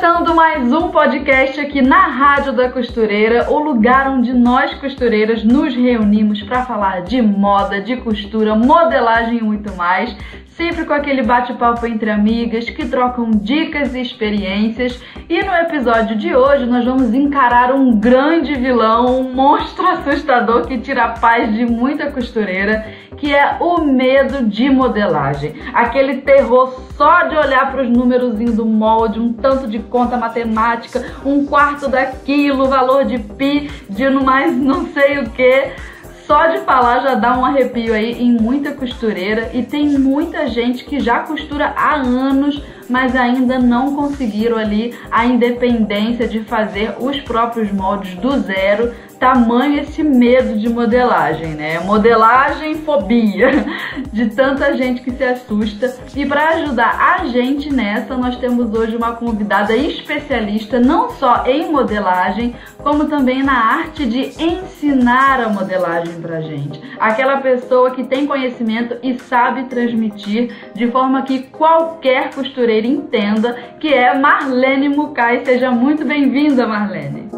[0.00, 5.74] Começando mais um podcast aqui na Rádio da Costureira, o lugar onde nós costureiras nos
[5.74, 10.16] reunimos para falar de moda, de costura, modelagem e muito mais
[10.60, 15.00] sempre com aquele bate-papo entre amigas que trocam dicas e experiências.
[15.26, 20.76] E no episódio de hoje nós vamos encarar um grande vilão, um monstro assustador que
[20.76, 25.54] tira a paz de muita costureira, que é o medo de modelagem.
[25.72, 31.02] Aquele terror só de olhar para os números do molde, um tanto de conta matemática,
[31.24, 35.89] um quarto daquilo, valor de pi, de mais não sei o que
[36.30, 39.50] só de falar já dá um arrepio aí em muita costureira.
[39.52, 45.26] E tem muita gente que já costura há anos, mas ainda não conseguiram ali a
[45.26, 51.78] independência de fazer os próprios moldes do zero, tamanho esse medo de modelagem, né?
[51.80, 53.50] Modelagem fobia
[54.10, 55.94] de tanta gente que se assusta.
[56.16, 61.70] E para ajudar a gente nessa, nós temos hoje uma convidada especialista não só em
[61.70, 66.80] modelagem, como também na arte de ensinar a modelagem pra gente.
[66.98, 73.92] Aquela pessoa que tem conhecimento e sabe transmitir de forma que qualquer costureira entenda, que
[73.92, 75.44] é Marlene Mukai.
[75.44, 77.28] Seja muito bem-vinda, Marlene.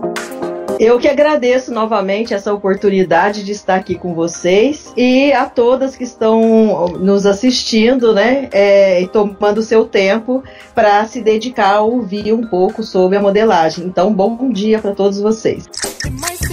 [0.78, 6.04] Eu que agradeço novamente essa oportunidade de estar aqui com vocês e a todas que
[6.04, 10.42] estão nos assistindo, né, é, e tomando seu tempo
[10.74, 13.84] para se dedicar a ouvir um pouco sobre a modelagem.
[13.84, 15.68] Então, bom dia para todos vocês.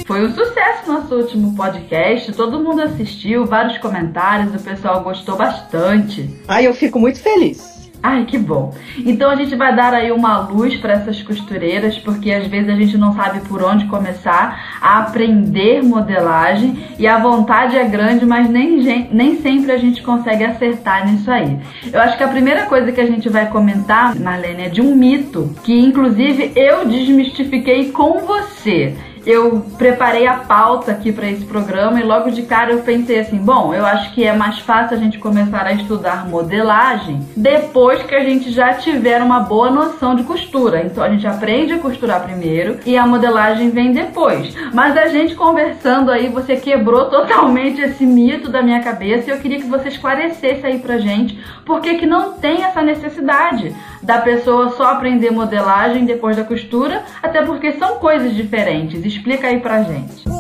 [0.06, 6.30] Foi um sucesso nosso último podcast, todo mundo assistiu, vários comentários, o pessoal gostou bastante.
[6.48, 7.79] Ai, eu fico muito feliz.
[8.02, 8.74] Ai, que bom.
[9.06, 12.76] Então a gente vai dar aí uma luz para essas costureiras, porque às vezes a
[12.76, 18.50] gente não sabe por onde começar a aprender modelagem e a vontade é grande, mas
[18.50, 21.60] nem, nem sempre a gente consegue acertar nisso aí.
[21.92, 24.96] Eu acho que a primeira coisa que a gente vai comentar, Marlene, é de um
[24.96, 32.00] mito que inclusive eu desmistifiquei com você eu preparei a pauta aqui para esse programa
[32.00, 35.00] e logo de cara eu pensei assim: bom, eu acho que é mais fácil a
[35.00, 40.24] gente começar a estudar modelagem depois que a gente já tiver uma boa noção de
[40.24, 40.84] costura.
[40.84, 44.54] Então a gente aprende a costurar primeiro e a modelagem vem depois.
[44.74, 49.40] Mas a gente conversando aí, você quebrou totalmente esse mito da minha cabeça e eu
[49.40, 54.20] queria que você esclarecesse aí pra gente por que, que não tem essa necessidade da
[54.20, 59.06] pessoa só aprender modelagem depois da costura, até porque são coisas diferentes.
[59.06, 60.39] Explica aí pra gente.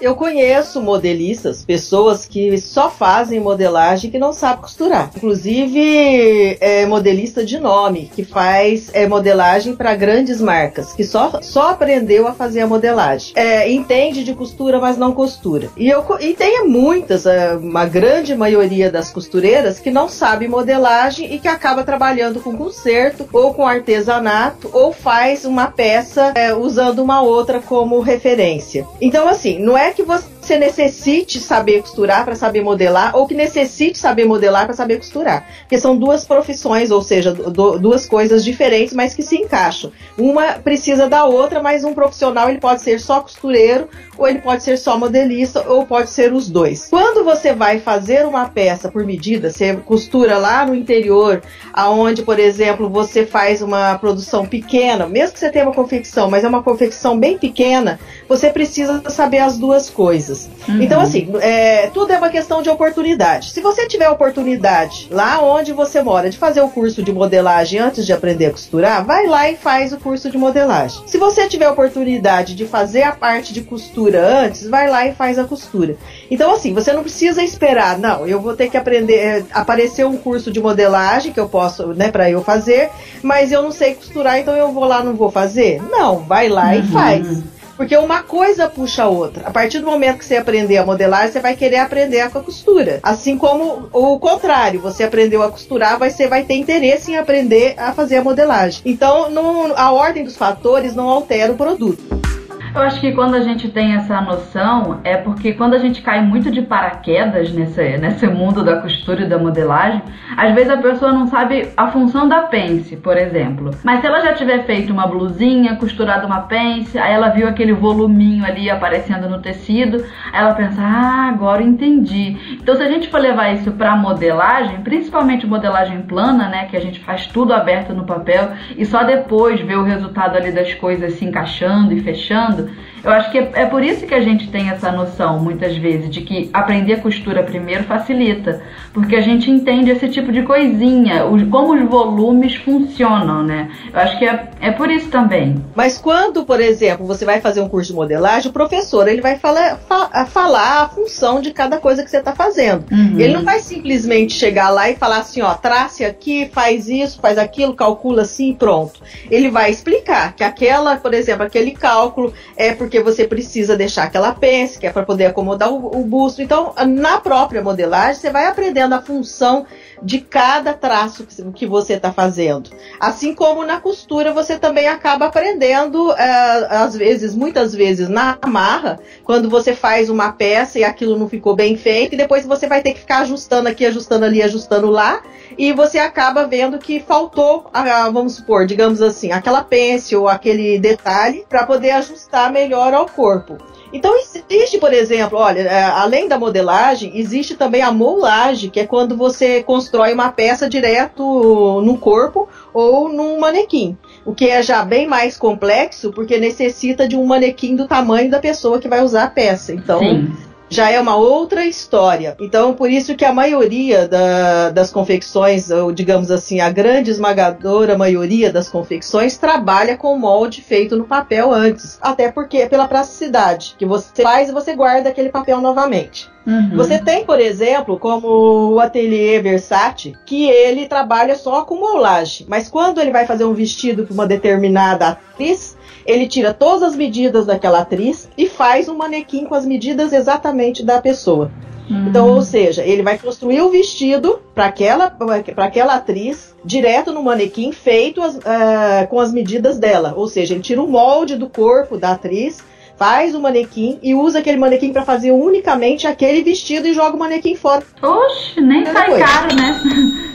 [0.00, 5.10] Eu conheço modelistas, pessoas que só fazem modelagem que não sabem costurar.
[5.16, 11.70] Inclusive, é modelista de nome, que faz é, modelagem para grandes marcas, que só, só
[11.70, 13.32] aprendeu a fazer a modelagem.
[13.34, 15.68] É, entende de costura, mas não costura.
[15.76, 21.34] E, eu, e tem muitas, é, uma grande maioria das costureiras que não sabe modelagem
[21.34, 27.00] e que acaba trabalhando com conserto ou com artesanato ou faz uma peça é, usando
[27.00, 28.86] uma outra como referência.
[29.00, 33.98] Então, assim, não é que você necessite saber costurar para saber modelar ou que necessite
[33.98, 35.46] saber modelar para saber costurar.
[35.60, 39.90] Porque são duas profissões, ou seja, do, duas coisas diferentes, mas que se encaixam.
[40.18, 43.88] Uma precisa da outra, mas um profissional ele pode ser só costureiro,
[44.18, 46.88] ou ele pode ser só modelista, ou pode ser os dois.
[46.90, 51.42] Quando você vai fazer uma peça por medida, você costura lá no interior,
[51.72, 56.44] aonde, por exemplo, você faz uma produção pequena, mesmo que você tenha uma confecção, mas
[56.44, 57.98] é uma confecção bem pequena,
[58.34, 60.48] você precisa saber as duas coisas.
[60.68, 60.82] Uhum.
[60.82, 63.52] Então, assim, é, tudo é uma questão de oportunidade.
[63.52, 68.04] Se você tiver oportunidade lá onde você mora de fazer o curso de modelagem antes
[68.04, 71.02] de aprender a costurar, vai lá e faz o curso de modelagem.
[71.06, 75.38] Se você tiver oportunidade de fazer a parte de costura antes, vai lá e faz
[75.38, 75.96] a costura.
[76.30, 80.16] Então, assim, você não precisa esperar, não, eu vou ter que aprender, é, aparecer um
[80.16, 82.90] curso de modelagem que eu posso, né, para eu fazer,
[83.22, 85.80] mas eu não sei costurar, então eu vou lá, não vou fazer.
[85.82, 86.78] Não, vai lá uhum.
[86.78, 87.53] e faz.
[87.76, 89.46] Porque uma coisa puxa a outra.
[89.46, 93.00] A partir do momento que você aprender a modelar, você vai querer aprender a costura.
[93.02, 97.92] Assim como o contrário, você aprendeu a costurar, você vai ter interesse em aprender a
[97.92, 98.82] fazer a modelagem.
[98.84, 99.28] Então,
[99.76, 102.33] a ordem dos fatores não altera o produto.
[102.74, 106.20] Eu acho que quando a gente tem essa noção, é porque quando a gente cai
[106.20, 110.02] muito de paraquedas nesse, nesse mundo da costura e da modelagem,
[110.36, 113.70] às vezes a pessoa não sabe a função da pence, por exemplo.
[113.84, 117.72] Mas se ela já tiver feito uma blusinha, costurado uma pence, aí ela viu aquele
[117.72, 122.58] voluminho ali aparecendo no tecido, aí ela pensa, ah, agora entendi.
[122.60, 126.80] Então se a gente for levar isso para modelagem, principalmente modelagem plana, né, que a
[126.80, 131.12] gente faz tudo aberto no papel e só depois vê o resultado ali das coisas
[131.12, 132.63] se encaixando e fechando,
[133.04, 136.08] eu acho que é, é, por isso que a gente tem essa noção, muitas vezes,
[136.08, 138.62] de que aprender costura primeiro facilita.
[138.94, 143.70] Porque a gente entende esse tipo de coisinha, os, como os volumes funcionam, né?
[143.92, 145.62] Eu acho que é, é por isso também.
[145.74, 149.36] Mas quando, por exemplo, você vai fazer um curso de modelagem, o professor ele vai
[149.36, 152.84] falar, fa falar a função de cada coisa que você está fazendo.
[152.90, 153.18] Uhum.
[153.18, 157.36] Ele não vai simplesmente chegar lá e falar assim, ó, trace aqui, faz isso, faz
[157.36, 159.00] aquilo, calcula assim pronto.
[159.30, 164.04] Ele vai explicar que aquela, por exemplo, aquele cálculo é porque porque você precisa deixar
[164.04, 166.40] aquela pence, que é para poder acomodar o, o busto.
[166.40, 169.66] Então, na própria modelagem, você vai aprendendo a função
[170.00, 172.70] de cada traço que você está fazendo.
[173.00, 179.00] Assim como na costura, você também acaba aprendendo, é, às vezes, muitas vezes na amarra,
[179.24, 182.80] quando você faz uma peça e aquilo não ficou bem feito, e depois você vai
[182.80, 185.20] ter que ficar ajustando aqui, ajustando ali, ajustando lá,
[185.56, 187.66] e você acaba vendo que faltou,
[188.12, 193.58] vamos supor, digamos assim, aquela pence ou aquele detalhe para poder ajustar melhor ao corpo.
[193.92, 198.86] Então existe, por exemplo, olha, é, além da modelagem, existe também a moulagem, que é
[198.86, 203.96] quando você constrói uma peça direto no corpo ou num manequim.
[204.26, 208.40] O que é já bem mais complexo, porque necessita de um manequim do tamanho da
[208.40, 209.72] pessoa que vai usar a peça.
[209.72, 210.32] Então, Sim
[210.68, 212.36] já é uma outra história.
[212.40, 217.96] Então, por isso que a maioria da, das confecções, ou digamos assim, a grande esmagadora
[217.96, 221.98] maioria das confecções, trabalha com molde feito no papel antes.
[222.00, 226.33] Até porque é pela praticidade, que você faz e você guarda aquele papel novamente.
[226.46, 226.76] Uhum.
[226.76, 232.68] Você tem, por exemplo, como o ateliê Versace, que ele trabalha só com molagem, mas
[232.68, 237.46] quando ele vai fazer um vestido para uma determinada atriz, ele tira todas as medidas
[237.46, 241.50] daquela atriz e faz um manequim com as medidas exatamente da pessoa.
[241.88, 242.08] Uhum.
[242.08, 245.14] Então, ou seja, ele vai construir o vestido para aquela,
[245.56, 250.14] aquela atriz direto no manequim feito as, uh, com as medidas dela.
[250.16, 252.62] Ou seja, ele tira o molde do corpo da atriz,
[252.96, 257.18] faz o manequim e usa aquele manequim para fazer unicamente aquele vestido e joga o
[257.18, 257.82] manequim fora.
[258.02, 259.80] Oxe, nem sai caro, né?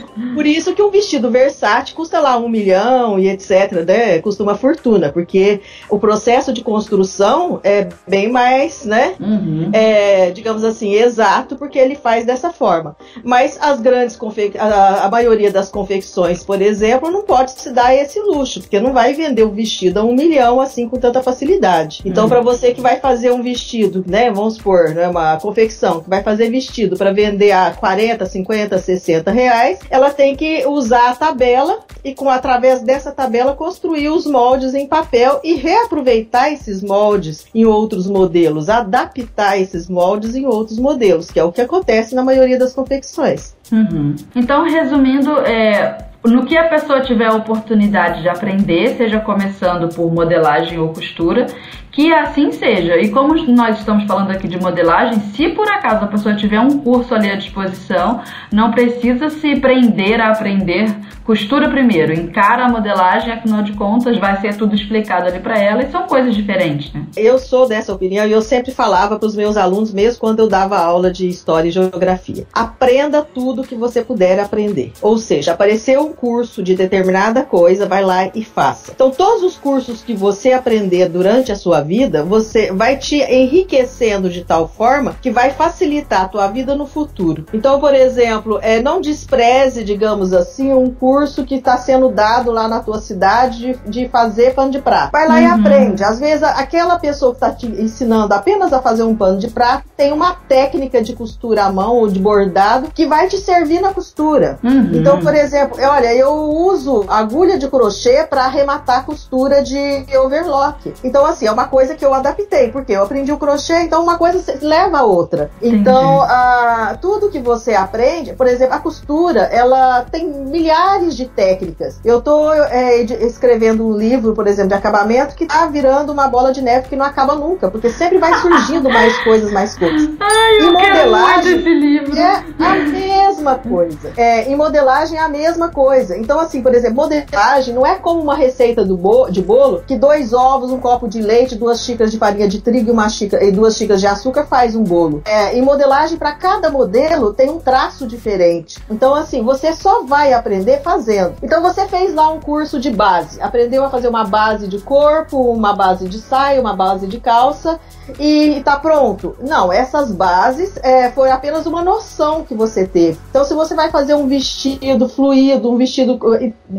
[0.34, 4.18] Por isso que um vestido versátil custa lá um milhão e etc, né?
[4.18, 9.14] Custa uma fortuna, porque o processo de construção é bem mais, né?
[9.20, 9.70] Uhum.
[9.72, 12.96] É, digamos assim, exato, porque ele faz dessa forma.
[13.24, 14.18] Mas as grandes
[14.58, 18.92] a, a maioria das confecções, por exemplo, não pode se dar esse luxo, porque não
[18.92, 22.02] vai vender o vestido a um milhão assim com tanta facilidade.
[22.04, 22.30] Então, uhum.
[22.30, 24.30] para você que vai fazer um vestido, né?
[24.30, 29.30] Vamos supor, né, uma confecção que vai fazer vestido para vender a 40, 50, 60
[29.30, 34.74] reais, ela tem que usar a tabela e com através dessa tabela construir os moldes
[34.74, 41.30] em papel e reaproveitar esses moldes em outros modelos, adaptar esses moldes em outros modelos,
[41.30, 43.54] que é o que acontece na maioria das confecções.
[43.70, 44.16] Uhum.
[44.34, 50.12] Então, resumindo, é, no que a pessoa tiver a oportunidade de aprender, seja começando por
[50.12, 51.46] modelagem ou costura,
[51.92, 52.96] que assim seja.
[52.96, 56.78] E como nós estamos falando aqui de modelagem, se por acaso a pessoa tiver um
[56.78, 58.20] curso ali à disposição,
[58.52, 60.94] não precisa se prender a aprender
[61.30, 62.12] costura primeiro.
[62.12, 66.06] Encara a modelagem, afinal de contas, vai ser tudo explicado ali para ela e são
[66.06, 67.06] coisas diferentes, né?
[67.16, 70.48] Eu sou dessa opinião e eu sempre falava para os meus alunos, mesmo quando eu
[70.48, 74.92] dava aula de história e geografia: aprenda tudo que você puder aprender.
[75.00, 78.92] Ou seja, apareceu um curso de determinada coisa, vai lá e faça.
[78.92, 84.28] Então, todos os cursos que você aprender durante a sua vida, você vai te enriquecendo
[84.28, 87.46] de tal forma que vai facilitar a tua vida no futuro.
[87.52, 92.68] Então, por exemplo, é, não despreze, digamos assim, um curso que está sendo dado lá
[92.68, 95.12] na tua cidade de, de fazer pano de prato.
[95.12, 95.40] Vai lá uhum.
[95.40, 96.04] e aprende.
[96.04, 99.84] Às vezes, aquela pessoa que está te ensinando apenas a fazer um pano de prato
[99.96, 103.92] tem uma técnica de costura à mão ou de bordado que vai te servir na
[103.92, 104.58] costura.
[104.62, 104.90] Uhum.
[104.94, 110.92] Então, por exemplo, olha, eu uso agulha de crochê para arrematar a costura de overlock.
[111.04, 114.18] Então, assim, é uma coisa que eu adaptei, porque eu aprendi o crochê, então uma
[114.18, 115.50] coisa leva a outra.
[115.62, 122.00] Então, a, tudo que você aprende, por exemplo, a costura, ela tem milhares de técnicas.
[122.04, 126.52] Eu tô é, escrevendo um livro, por exemplo, de acabamento, que tá virando uma bola
[126.52, 130.10] de neve que não acaba nunca, porque sempre vai surgindo mais coisas, mais coisas.
[130.18, 132.18] Ai, eu e modelagem esse livro.
[132.18, 134.12] é a mesma coisa.
[134.16, 136.16] É, em modelagem é a mesma coisa.
[136.16, 139.96] Então, assim, por exemplo, modelagem não é como uma receita do bo de bolo, que
[139.96, 143.44] dois ovos, um copo de leite, duas xícaras de farinha de trigo e, uma xícara,
[143.44, 145.22] e duas xícaras de açúcar faz um bolo.
[145.26, 148.78] É, em modelagem, para cada modelo, tem um traço diferente.
[148.90, 151.34] Então, assim, você só vai aprender fazendo.
[151.42, 155.36] Então, você fez lá um curso de base, aprendeu a fazer uma base de corpo,
[155.52, 157.78] uma base de saia, uma base de calça
[158.18, 159.36] e tá pronto.
[159.40, 163.18] Não, essas bases é, foi apenas uma noção que você teve.
[163.28, 166.18] Então, se você vai fazer um vestido fluido, um vestido,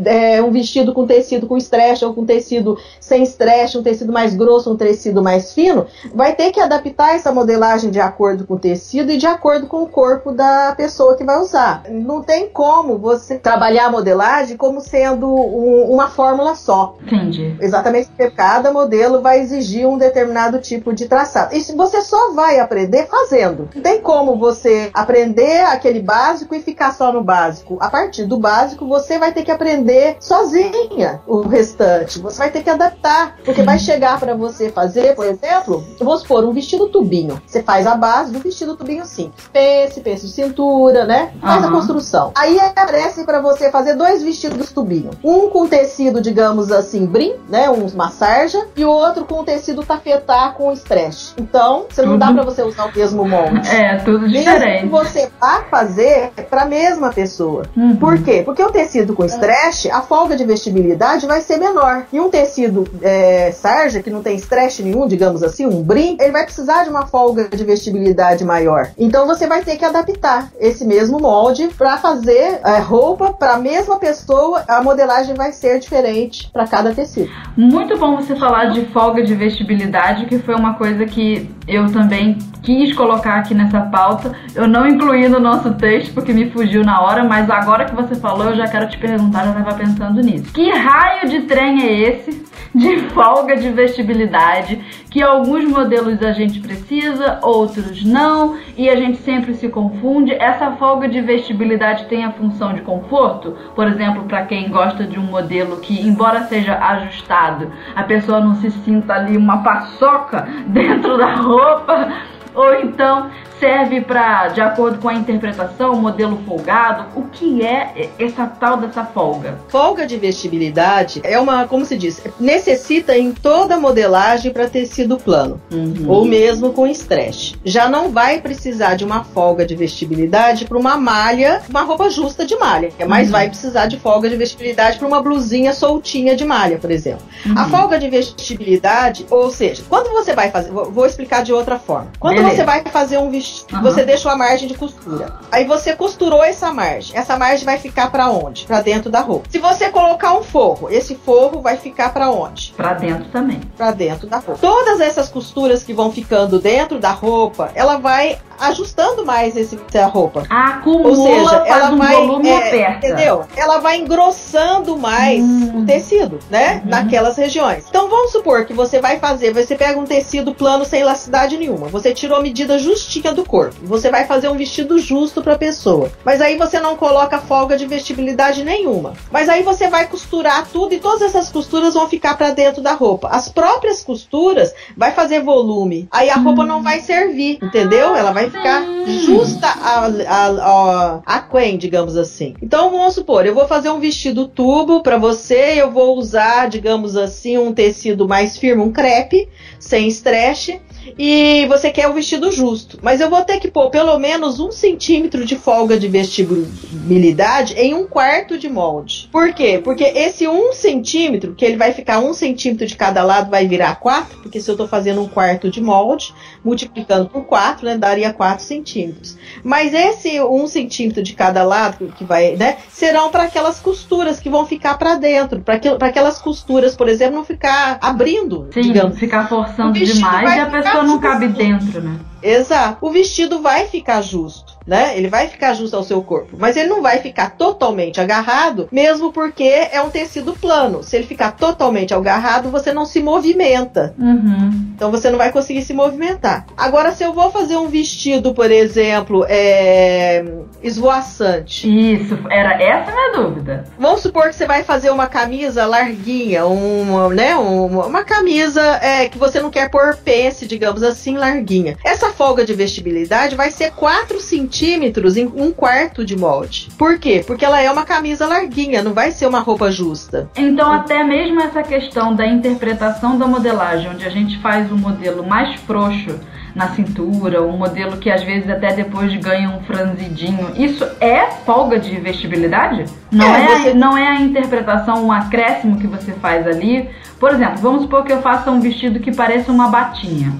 [0.04, 4.34] é, um vestido com tecido com stretch ou com tecido sem stretch, um tecido mais
[4.34, 8.58] grosso, um tecido mais fino, vai ter que adaptar essa modelagem de acordo com o
[8.58, 11.84] tecido e de acordo com o corpo da pessoa que vai usar.
[11.88, 16.96] Não tem como você trabalhar a modelagem como sendo um, uma fórmula só.
[17.02, 17.56] Entendi.
[17.60, 21.54] Exatamente porque cada modelo vai exigir um determinado tipo de traçado.
[21.54, 23.68] E você só vai aprender fazendo.
[23.74, 27.78] Não tem como você aprender aquele básico e ficar só no básico.
[27.80, 32.18] A partir do básico, você vai ter que aprender sozinha o restante.
[32.20, 33.36] Você vai ter que adaptar.
[33.44, 37.40] Porque vai chegar para você fazer, por exemplo, vamos supor, um vestido tubinho.
[37.46, 39.48] Você faz a base do vestido tubinho simples.
[39.52, 41.32] Pence, pence de cintura, né?
[41.40, 41.68] Faz uhum.
[41.68, 42.32] a construção.
[42.34, 45.10] Aí aparece para você fazer dois vestidos tubinho.
[45.22, 47.68] Um com tecido, digamos assim, brim, né?
[47.68, 48.66] Uma sarja.
[48.76, 51.32] E o outro com tecido tafetá com stretch.
[51.38, 53.68] Então, você não dá para você usar o mesmo molde.
[53.68, 54.84] É, tudo diferente.
[54.84, 57.64] Mesmo você vai fazer para a mesma pessoa.
[57.76, 57.96] Uhum.
[57.96, 58.42] Por quê?
[58.44, 62.06] Porque o tecido com stretch, a folga de vestibilidade vai ser menor.
[62.12, 64.51] E um tecido é, sarja, que não tem stretch
[64.82, 68.90] nenhum, digamos assim, um brim, ele vai precisar de uma folga de vestibilidade maior.
[68.98, 73.58] Então você vai ter que adaptar esse mesmo molde para fazer é, roupa para a
[73.58, 74.64] mesma pessoa.
[74.68, 77.30] A modelagem vai ser diferente para cada tecido.
[77.56, 82.38] Muito bom você falar de folga de vestibilidade, que foi uma coisa que eu também
[82.62, 84.32] quis colocar aqui nessa pauta.
[84.54, 88.14] Eu não incluí no nosso texto porque me fugiu na hora, mas agora que você
[88.14, 90.52] falou, eu já quero te perguntar, já estava pensando nisso.
[90.52, 96.58] Que raio de trem é esse de folga de vestibilidade que alguns modelos a gente
[96.60, 100.32] precisa, outros não, e a gente sempre se confunde?
[100.32, 103.54] Essa folga de vestibilidade tem a função de conforto?
[103.74, 108.54] Por exemplo, para quem gosta de um modelo que, embora seja ajustado, a pessoa não
[108.54, 111.51] se sinta ali uma paçoca dentro da roupa
[112.54, 113.30] ou então
[113.62, 117.06] serve para, de acordo com a interpretação, modelo folgado?
[117.14, 119.56] O que é essa tal dessa folga?
[119.68, 125.60] Folga de vestibilidade é uma, como se diz, necessita em toda modelagem para tecido plano,
[125.70, 126.06] uhum.
[126.08, 127.54] ou mesmo com stretch.
[127.64, 132.44] Já não vai precisar de uma folga de vestibilidade para uma malha, uma roupa justa
[132.44, 133.32] de malha, mas uhum.
[133.32, 137.22] vai precisar de folga de vestibilidade para uma blusinha soltinha de malha, por exemplo.
[137.46, 137.56] Uhum.
[137.56, 142.10] A folga de vestibilidade, ou seja, quando você vai fazer, vou explicar de outra forma.
[142.18, 142.56] Quando Beleza.
[142.56, 143.82] você vai fazer um vestido Uhum.
[143.82, 145.34] Você deixou a margem de costura.
[145.50, 147.16] Aí você costurou essa margem.
[147.16, 148.64] Essa margem vai ficar para onde?
[148.66, 149.48] Para dentro da roupa.
[149.50, 152.72] Se você colocar um forro, esse forro vai ficar para onde?
[152.76, 153.60] Para dentro também.
[153.76, 154.60] Para dentro da roupa.
[154.60, 160.06] Todas essas costuras que vão ficando dentro da roupa, ela vai ajustando mais esse a
[160.06, 160.44] roupa.
[160.48, 163.06] Acumula, Ou seja, ela um vai volume é, aperta.
[163.06, 163.44] entendeu?
[163.56, 165.80] Ela vai engrossando mais hum.
[165.80, 166.80] o tecido, né?
[166.84, 166.90] Uhum.
[166.90, 167.84] Naquelas regiões.
[167.88, 171.88] Então vamos supor que você vai fazer, você pega um tecido plano sem elasticidade nenhuma.
[171.88, 173.76] Você tirou a medida justinha do corpo.
[173.82, 176.10] Você vai fazer um vestido justo para a pessoa.
[176.24, 179.14] Mas aí você não coloca folga de vestibilidade nenhuma.
[179.30, 182.92] Mas aí você vai costurar tudo e todas essas costuras vão ficar para dentro da
[182.92, 183.28] roupa.
[183.28, 186.08] As próprias costuras vai fazer volume.
[186.10, 188.14] Aí a roupa não vai servir, entendeu?
[188.14, 188.84] Ela vai ficar
[189.26, 192.54] justa a, a, a, a digamos assim.
[192.62, 197.16] Então vamos supor, eu vou fazer um vestido tubo para você, eu vou usar, digamos
[197.16, 200.70] assim, um tecido mais firme, um crepe, sem stretch
[201.18, 202.98] e você quer o vestido justo.
[203.02, 207.94] Mas eu vou ter que pôr pelo menos um centímetro de folga de vestibilidade em
[207.94, 209.28] um quarto de molde.
[209.30, 209.80] Por quê?
[209.82, 213.96] Porque esse um centímetro, que ele vai ficar um centímetro de cada lado, vai virar
[213.96, 218.32] quatro, porque se eu estou fazendo um quarto de molde, multiplicando por quatro, né, daria
[218.32, 219.36] quatro centímetros.
[219.62, 224.48] Mas esse um centímetro de cada lado, que vai, né, serão para aquelas costuras que
[224.48, 225.76] vão ficar para dentro, para
[226.08, 229.18] aquelas costuras, por exemplo, não ficar abrindo, Sim, digamos.
[229.18, 232.18] ficar forçando demais e a pessoa pessoa não cabe dentro, né?
[232.42, 232.98] Exato.
[233.00, 235.16] O vestido vai ficar justo, né?
[235.16, 239.32] Ele vai ficar justo ao seu corpo, mas ele não vai ficar totalmente agarrado, mesmo
[239.32, 241.02] porque é um tecido plano.
[241.02, 244.14] Se ele ficar totalmente agarrado, você não se movimenta.
[244.18, 244.92] Uhum.
[244.94, 246.66] Então você não vai conseguir se movimentar.
[246.76, 250.44] Agora, se eu vou fazer um vestido, por exemplo, é...
[250.82, 251.88] esvoaçante.
[251.88, 253.84] Isso, era essa a minha dúvida.
[253.98, 259.28] Vamos supor que você vai fazer uma camisa larguinha, uma, né, uma, uma camisa é,
[259.28, 261.96] que você não quer pôr pence, digamos assim, larguinha.
[262.04, 266.88] Essa folga de vestibilidade vai ser 4 centímetros centímetros em um quarto de molde.
[266.96, 267.44] Por quê?
[267.46, 270.48] Porque ela é uma camisa larguinha, não vai ser uma roupa justa.
[270.56, 275.46] Então, até mesmo essa questão da interpretação da modelagem, onde a gente faz um modelo
[275.46, 276.40] mais frouxo
[276.74, 280.70] na cintura, um modelo que às vezes até depois ganha um franzidinho.
[280.74, 283.04] Isso é folga de vestibilidade?
[283.30, 283.94] Não é, é você...
[283.94, 287.10] não é a interpretação, um acréscimo que você faz ali.
[287.38, 290.52] Por exemplo, vamos supor que eu faça um vestido que pareça uma batinha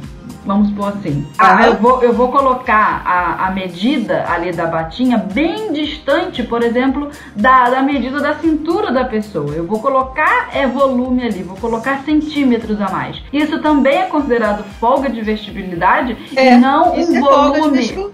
[0.44, 1.26] vamos supor assim.
[1.38, 6.62] Ah, eu, vou, eu vou colocar a, a medida ali da batinha bem distante, por
[6.62, 9.52] exemplo, da, da medida da cintura da pessoa.
[9.52, 13.22] Eu vou colocar é volume ali, vou colocar centímetros a mais.
[13.32, 18.08] Isso também é considerado folga de vestibilidade é, e não um é volume.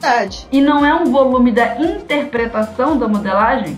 [0.52, 3.76] E não é um volume da interpretação da modelagem?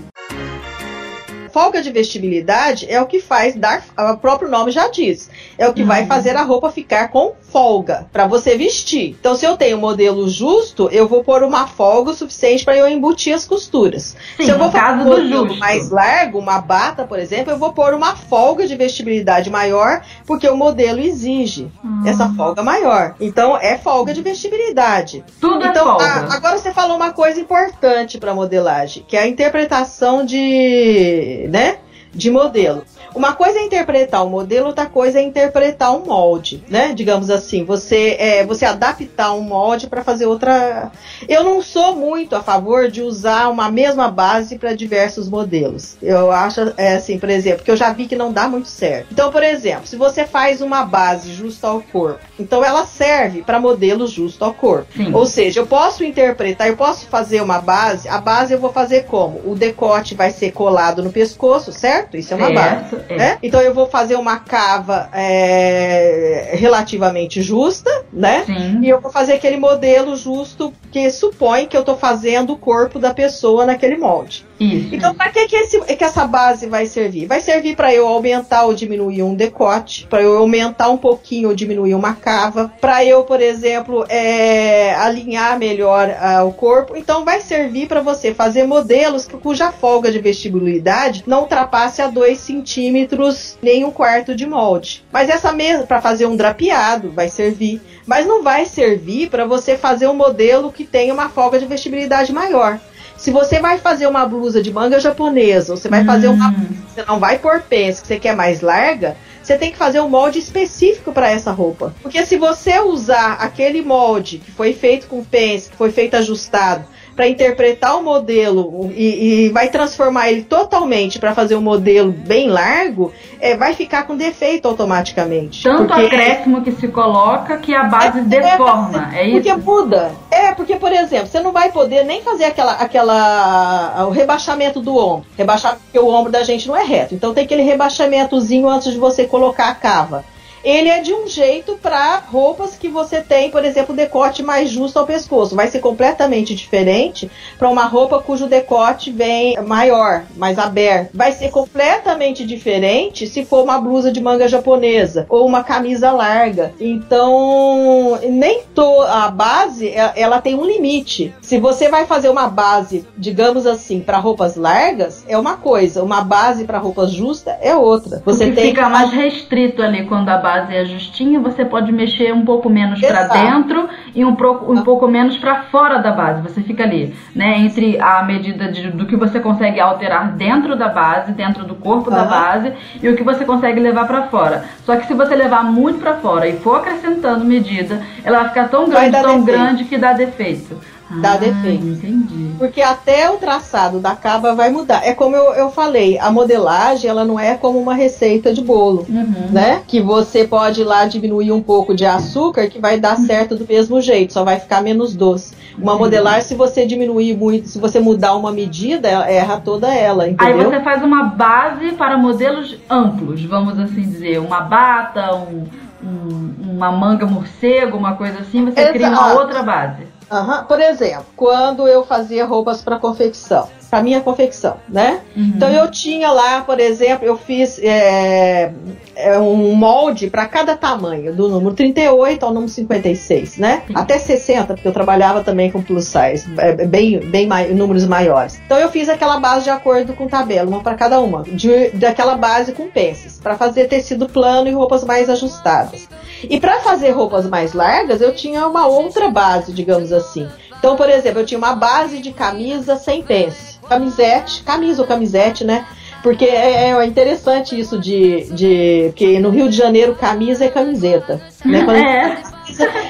[1.52, 5.75] folga de vestibilidade é o que faz dar, o próprio nome já diz, é o
[5.75, 5.88] que uhum.
[5.88, 9.16] vai fazer a roupa ficar com folga para você vestir.
[9.19, 12.76] Então, se eu tenho um modelo justo, eu vou pôr uma folga o suficiente para
[12.76, 14.16] eu embutir as costuras.
[14.37, 17.73] Sim, se eu vou fazer um modelo mais largo, uma bata, por exemplo, eu vou
[17.73, 22.02] pôr uma folga de vestibilidade maior, porque o modelo exige uhum.
[22.07, 23.14] essa folga maior.
[23.21, 25.25] Então, é folga de vestibilidade.
[25.40, 26.04] Tudo é então, é folga.
[26.04, 31.78] A, agora você falou uma coisa importante para modelagem, que é a interpretação de, né,
[32.12, 32.85] de modelo.
[33.14, 36.93] Uma coisa é interpretar um modelo, outra coisa é interpretar um molde, né?
[36.95, 40.93] Digamos assim, você é, você adaptar um molde para fazer outra.
[41.29, 45.97] Eu não sou muito a favor de usar uma mesma base para diversos modelos.
[46.00, 49.09] Eu acho, é, assim, por exemplo, que eu já vi que não dá muito certo.
[49.11, 53.61] Então, por exemplo, se você faz uma base justa ao corpo, então ela serve para
[53.61, 54.87] modelo justo ao corpo.
[54.97, 55.12] Sim.
[55.12, 58.09] Ou seja, eu posso interpretar, eu posso fazer uma base.
[58.09, 59.40] A base eu vou fazer como?
[59.45, 62.00] O decote vai ser colado no pescoço, certo?
[62.12, 62.97] Isso é uma certo.
[62.97, 63.04] base.
[63.09, 63.16] É.
[63.16, 63.38] Né?
[63.42, 68.45] Então eu vou fazer uma cava é, relativamente justa, né?
[68.45, 68.80] Sim.
[68.83, 72.99] E eu vou fazer aquele modelo justo que supõe que eu estou fazendo o corpo
[72.99, 74.45] da pessoa naquele molde.
[74.61, 74.95] Isso.
[74.95, 77.26] Então, para que, que, que essa base vai servir?
[77.26, 81.55] Vai servir para eu aumentar ou diminuir um decote, para eu aumentar um pouquinho ou
[81.55, 86.95] diminuir uma cava, para eu, por exemplo, é, alinhar melhor uh, o corpo.
[86.95, 92.38] Então, vai servir para você fazer modelos cuja folga de vestibilidade não ultrapasse a 2
[92.38, 95.02] centímetros nem um quarto de molde.
[95.11, 97.81] Mas essa mesma, para fazer um drapeado, vai servir.
[98.07, 102.32] Mas não vai servir para você fazer um modelo que tenha uma folga de vestibilidade
[102.32, 102.78] maior.
[103.21, 106.06] Se você vai fazer uma blusa de manga japonesa, ou você vai hum.
[106.06, 106.69] fazer uma hum.
[106.89, 110.09] você não vai pôr pence, que você quer mais larga, você tem que fazer um
[110.09, 111.95] molde específico para essa roupa.
[112.00, 116.87] Porque se você usar aquele molde que foi feito com pence, que foi feito ajustado,
[117.14, 122.49] para interpretar o modelo e, e, vai transformar ele totalmente para fazer um modelo bem
[122.49, 125.62] largo, é, vai ficar com defeito automaticamente.
[125.62, 126.06] Tanto porque...
[126.06, 129.34] acréscimo que se coloca que a base é, deforma, é, é, isso?
[129.34, 130.12] Porque muda.
[130.30, 134.96] É, porque, por exemplo, você não vai poder nem fazer aquela, aquela o rebaixamento do
[134.96, 135.26] ombro.
[135.36, 137.14] Rebaixar porque o ombro da gente não é reto.
[137.14, 140.25] Então tem aquele rebaixamentozinho antes de você colocar a cava
[140.64, 144.99] ele é de um jeito para roupas que você tem, por exemplo, decote mais justo
[144.99, 145.56] ao pescoço.
[145.56, 151.10] Vai ser completamente diferente para uma roupa cujo decote vem maior, mais aberto.
[151.14, 156.73] Vai ser completamente diferente se for uma blusa de manga japonesa ou uma camisa larga.
[156.80, 161.34] Então, nem to a base é, ela tem um limite.
[161.40, 166.02] Se você vai fazer uma base, digamos assim, para roupas largas, é uma coisa.
[166.02, 168.23] Uma base para roupas justas é outra.
[168.25, 172.34] Você tem fica mais restrito ali quando a base base é justinha, você pode mexer
[172.34, 176.43] um pouco menos para dentro e um, pro, um pouco menos para fora da base.
[176.43, 177.58] Você fica ali, né?
[177.58, 182.10] Entre a medida de, do que você consegue alterar dentro da base, dentro do corpo
[182.10, 184.65] da base, e o que você consegue levar para fora.
[184.84, 188.69] Só que se você levar muito para fora e for acrescentando medida, ela vai ficar
[188.69, 189.45] tão grande, tão defeito.
[189.45, 191.86] grande que dá defeito dá ah, defeito.
[191.86, 192.54] Entendi.
[192.58, 195.04] Porque até o traçado da cava vai mudar.
[195.04, 199.06] É como eu, eu falei, a modelagem ela não é como uma receita de bolo,
[199.08, 199.49] uhum.
[199.50, 199.82] né?
[199.86, 203.66] Que você pode ir lá diminuir um pouco de açúcar que vai dar certo do
[203.66, 205.54] mesmo jeito, só vai ficar menos doce.
[205.76, 206.00] Uma uhum.
[206.00, 210.60] modelagem, se você diminuir muito, se você mudar uma medida, erra toda ela, entendeu?
[210.60, 215.64] Aí você faz uma base para modelos amplos, vamos assim dizer, uma bata, um,
[216.02, 218.92] um, uma manga morcego, uma coisa assim, você Exato.
[218.92, 220.09] cria uma outra base.
[220.30, 220.64] Uhum.
[220.64, 225.21] Por exemplo, quando eu fazia roupas para confecção, para minha confecção, né?
[225.37, 225.53] Uhum.
[225.57, 228.73] Então eu tinha lá, por exemplo, eu fiz é,
[229.17, 233.83] é um molde para cada tamanho, do número 38 ao número 56, né?
[233.87, 233.93] Sim.
[233.97, 238.61] Até 60, porque eu trabalhava também com plus size, é, é bem, bem números maiores.
[238.65, 242.37] Então eu fiz aquela base de acordo com tabela, uma para cada uma, de, daquela
[242.37, 246.09] base com pences, para fazer tecido plano e roupas mais ajustadas.
[246.49, 250.49] E para fazer roupas mais largas, eu tinha uma outra base, digamos assim,
[250.79, 253.79] Então, por exemplo, eu tinha uma base de camisa sem pence.
[253.91, 255.85] Camisete, camisa ou camisete, né?
[256.23, 259.13] Porque é, é interessante isso de, de.
[259.17, 261.41] que no Rio de Janeiro camisa é camiseta.
[261.65, 261.83] Né?
[261.85, 262.43] Quando É.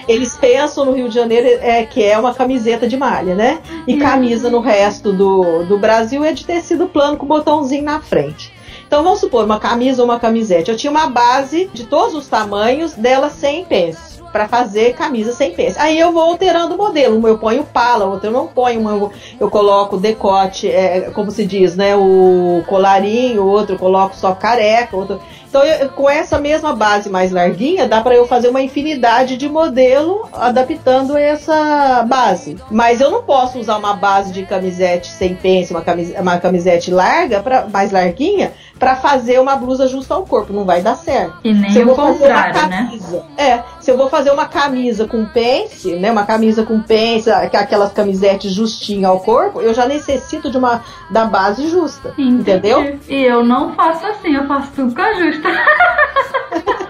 [0.09, 3.59] eles pensam no Rio de Janeiro é, que é uma camiseta de malha, né?
[3.87, 8.53] E camisa no resto do, do Brasil é de tecido plano com botãozinho na frente.
[8.87, 10.71] Então vamos supor, uma camisa ou uma camisete.
[10.71, 14.19] Eu tinha uma base de todos os tamanhos dela sem pence.
[14.33, 15.79] Para fazer camisa sem pence.
[15.79, 17.19] Aí eu vou alterando o modelo.
[17.19, 18.81] Uma eu ponho pala, outra eu não ponho.
[18.81, 21.97] Uma eu, eu coloco decote, é, como se diz, né?
[21.97, 25.21] O colarinho, outro eu coloco só careca, outro.
[25.50, 29.48] Então, eu- com essa mesma base mais larguinha, dá para eu fazer uma infinidade de
[29.48, 32.56] modelo adaptando essa base.
[32.70, 36.92] Mas eu não posso usar uma base de camisete sem pence, uma, camis uma camisete
[36.92, 40.52] larga, pra, mais larguinha, para fazer uma blusa justa ao corpo.
[40.52, 41.34] Não vai dar certo.
[41.42, 42.76] E nem Se eu o vou fazer uma contrário, né?
[42.86, 47.28] camisa, é, se eu vou fazer uma camisa com pence, né, uma camisa com pence,
[47.28, 52.40] aquelas camisetes justinhas ao corpo, eu já necessito de uma da base justa, Entendi.
[52.40, 52.98] entendeu?
[53.08, 55.39] E eu não faço assim, eu faço tudo com a justa.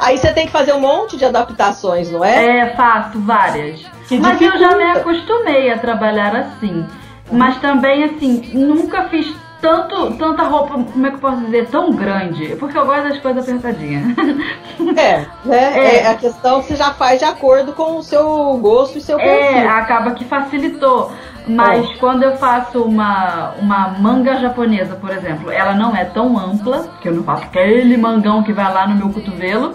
[0.00, 2.58] Aí você tem que fazer um monte de adaptações, não é?
[2.60, 3.80] É, faço várias.
[4.08, 5.00] Que Mas eu já me dificulta.
[5.00, 6.84] acostumei a trabalhar assim.
[7.30, 11.92] Mas também, assim, nunca fiz tanto, tanta roupa, como é que eu posso dizer, tão
[11.92, 12.56] grande.
[12.56, 14.04] Porque eu gosto das coisas apertadinhas.
[14.96, 15.78] É, né?
[15.78, 15.96] É.
[16.02, 16.06] É.
[16.08, 19.52] a questão que você já faz de acordo com o seu gosto e seu É,
[19.52, 19.70] perfil.
[19.70, 21.12] acaba que facilitou.
[21.46, 26.88] Mas quando eu faço uma, uma manga japonesa, por exemplo, ela não é tão ampla,
[27.00, 29.74] que eu não faço aquele mangão que vai lá no meu cotovelo,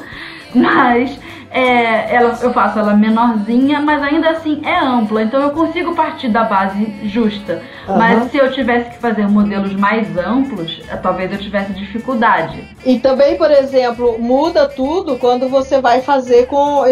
[0.55, 1.19] mas
[1.57, 6.29] é, ela, eu faço ela menorzinha, mas ainda assim é ampla, então eu consigo partir
[6.29, 7.61] da base justa.
[7.87, 7.97] Aham.
[7.97, 12.63] Mas se eu tivesse que fazer modelos mais amplos, eh, talvez eu tivesse dificuldade.
[12.85, 16.83] E também, por exemplo, muda tudo quando você vai fazer com.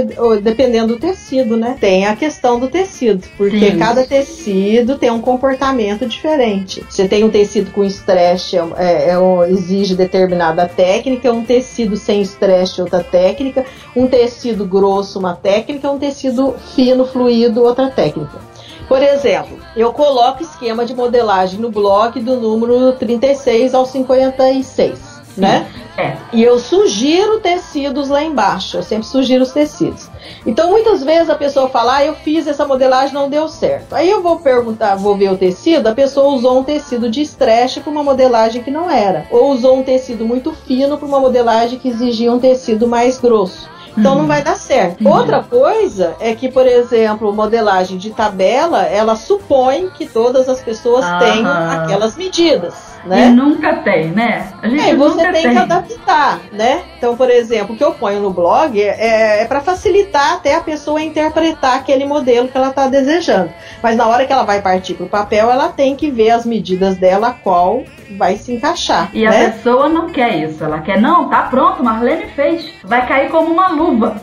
[0.41, 1.75] Dependendo do tecido, né?
[1.79, 3.77] Tem a questão do tecido, porque Sim.
[3.77, 6.83] cada tecido tem um comportamento diferente.
[6.89, 12.21] Você tem um tecido com estresse, é, é um- exige determinada técnica, um tecido sem
[12.21, 18.39] estresse, outra técnica, um tecido grosso, uma técnica, um tecido fino, fluido, outra técnica.
[18.87, 24.99] Por exemplo, eu coloco esquema de modelagem no blog do número 36 ao 56,
[25.35, 25.67] né?
[25.97, 26.17] É.
[26.33, 28.77] E eu sugiro tecidos lá embaixo.
[28.77, 30.09] Eu sempre sugiro os tecidos.
[30.45, 33.93] Então, muitas vezes a pessoa fala: ah, eu fiz essa modelagem, não deu certo.
[33.93, 35.87] Aí eu vou perguntar, vou ver o tecido.
[35.87, 39.25] A pessoa usou um tecido de stretch para uma modelagem que não era.
[39.31, 43.69] Ou usou um tecido muito fino para uma modelagem que exigia um tecido mais grosso.
[43.97, 44.19] Então Uhum.
[44.19, 45.01] não vai dar certo.
[45.01, 45.09] Entendi.
[45.09, 51.05] Outra coisa é que, por exemplo, modelagem de tabela, ela supõe que todas as pessoas
[51.19, 52.73] tenham aquelas medidas,
[53.05, 53.27] E né?
[53.29, 54.51] nunca tem, né?
[54.61, 56.81] A gente É, e você nunca tem, que adaptar, né?
[56.97, 60.61] Então, por exemplo, o que eu ponho no blog é, é para facilitar até a
[60.61, 63.51] pessoa interpretar aquele modelo que ela está desejando.
[63.81, 66.45] Mas na hora que ela vai partir para o papel, ela tem que ver as
[66.45, 69.49] medidas dela, qual vai se encaixar, E a né?
[69.51, 70.63] pessoa não quer isso.
[70.63, 72.71] Ela quer, não, tá pronto, Marlene fez.
[72.83, 74.21] Vai cair como uma luva.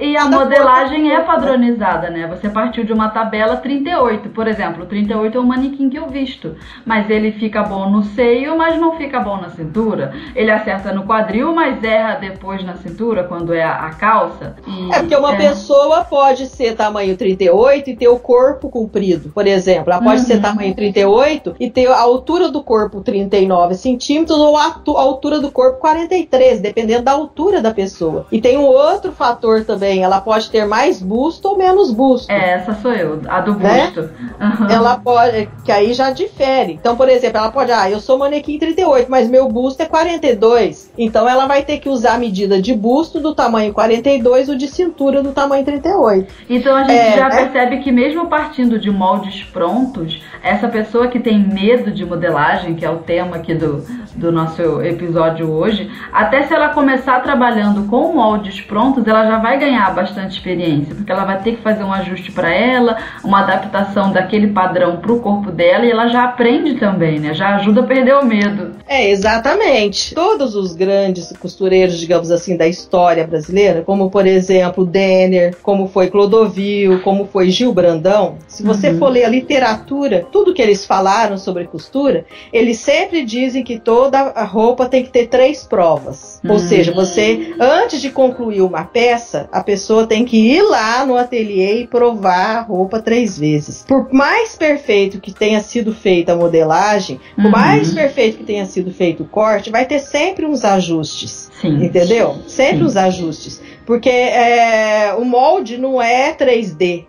[0.00, 2.26] E a modelagem coisa- é padronizada, né?
[2.26, 4.84] Você partiu de uma tabela 38, por exemplo.
[4.84, 6.54] O 38 é o manequim que eu visto.
[6.84, 10.12] Mas ele fica bom no seio, mas não fica bom na cintura.
[10.34, 14.56] Ele acerta no quadril, mas erra depois na cintura, quando é a, a calça.
[14.66, 15.36] E- É porque uma é.
[15.36, 19.92] pessoa pode ser tamanho 38 e ter o corpo comprido, por exemplo.
[19.92, 20.26] Ela pode Uhum.
[20.26, 25.50] ser tamanho 38 e ter a altura do corpo 39 centímetros ou a altura do
[25.50, 28.26] corpo 43, dependendo da altura da pessoa.
[28.30, 32.30] E tem um outro fator também, ela pode ter mais busto ou menos busto.
[32.30, 33.86] É, essa sou eu, a do Né?
[33.86, 34.10] busto.
[34.40, 34.68] Aham.
[34.70, 36.72] Ela pode, que aí já difere.
[36.72, 40.92] Então, por exemplo, ela pode, ah, eu sou manequim 38, mas meu busto é 42.
[40.98, 44.68] Então ela vai ter que usar a medida de busto do tamanho 42 ou de
[44.68, 46.32] cintura do tamanho 38.
[46.48, 47.36] Então a gente É, já né?
[47.44, 52.84] percebe que mesmo partindo de moldes prontos, essa pessoa que tem medo de modelagem, que
[52.84, 58.12] é o tema aqui do, do nosso episódio hoje, até se ela começar trabalhando com
[58.14, 61.92] moldes prontos, ela já vai ganhar bastante experiência, porque ela vai ter que fazer um
[61.92, 66.74] ajuste para ela, uma adaptação daquele padrão para o corpo dela e ela já aprende
[66.74, 67.34] também, né?
[67.34, 68.72] Já ajuda a perder o medo.
[68.88, 70.14] É, exatamente.
[70.14, 76.08] Todos os grandes costureiros, digamos assim, da história brasileira, como por exemplo Denner, como foi
[76.08, 78.98] Clodovil, como foi Gil Brandão, se você Uhum.
[78.98, 84.18] for ler a literatura, tudo que eles falaram sobre costura, eles sempre dizem que toda
[84.18, 86.40] a roupa tem que ter três provas.
[86.48, 86.58] Ou Hum.
[86.58, 91.82] seja, você, antes de concluir uma peça, a pessoa tem que ir lá no ateliê
[91.82, 93.84] e provar a roupa três vezes.
[93.86, 97.50] Por mais perfeito que tenha sido feita a modelagem, por Uhum.
[97.50, 101.50] mais perfeito que tenha sido feito o corte, vai ter sempre uns ajustes.
[101.60, 101.84] Sim.
[101.84, 102.36] Entendeu?
[102.46, 102.84] Sempre Sim.
[102.84, 103.60] uns ajustes.
[103.86, 107.04] Porque é, o molde não é 3D,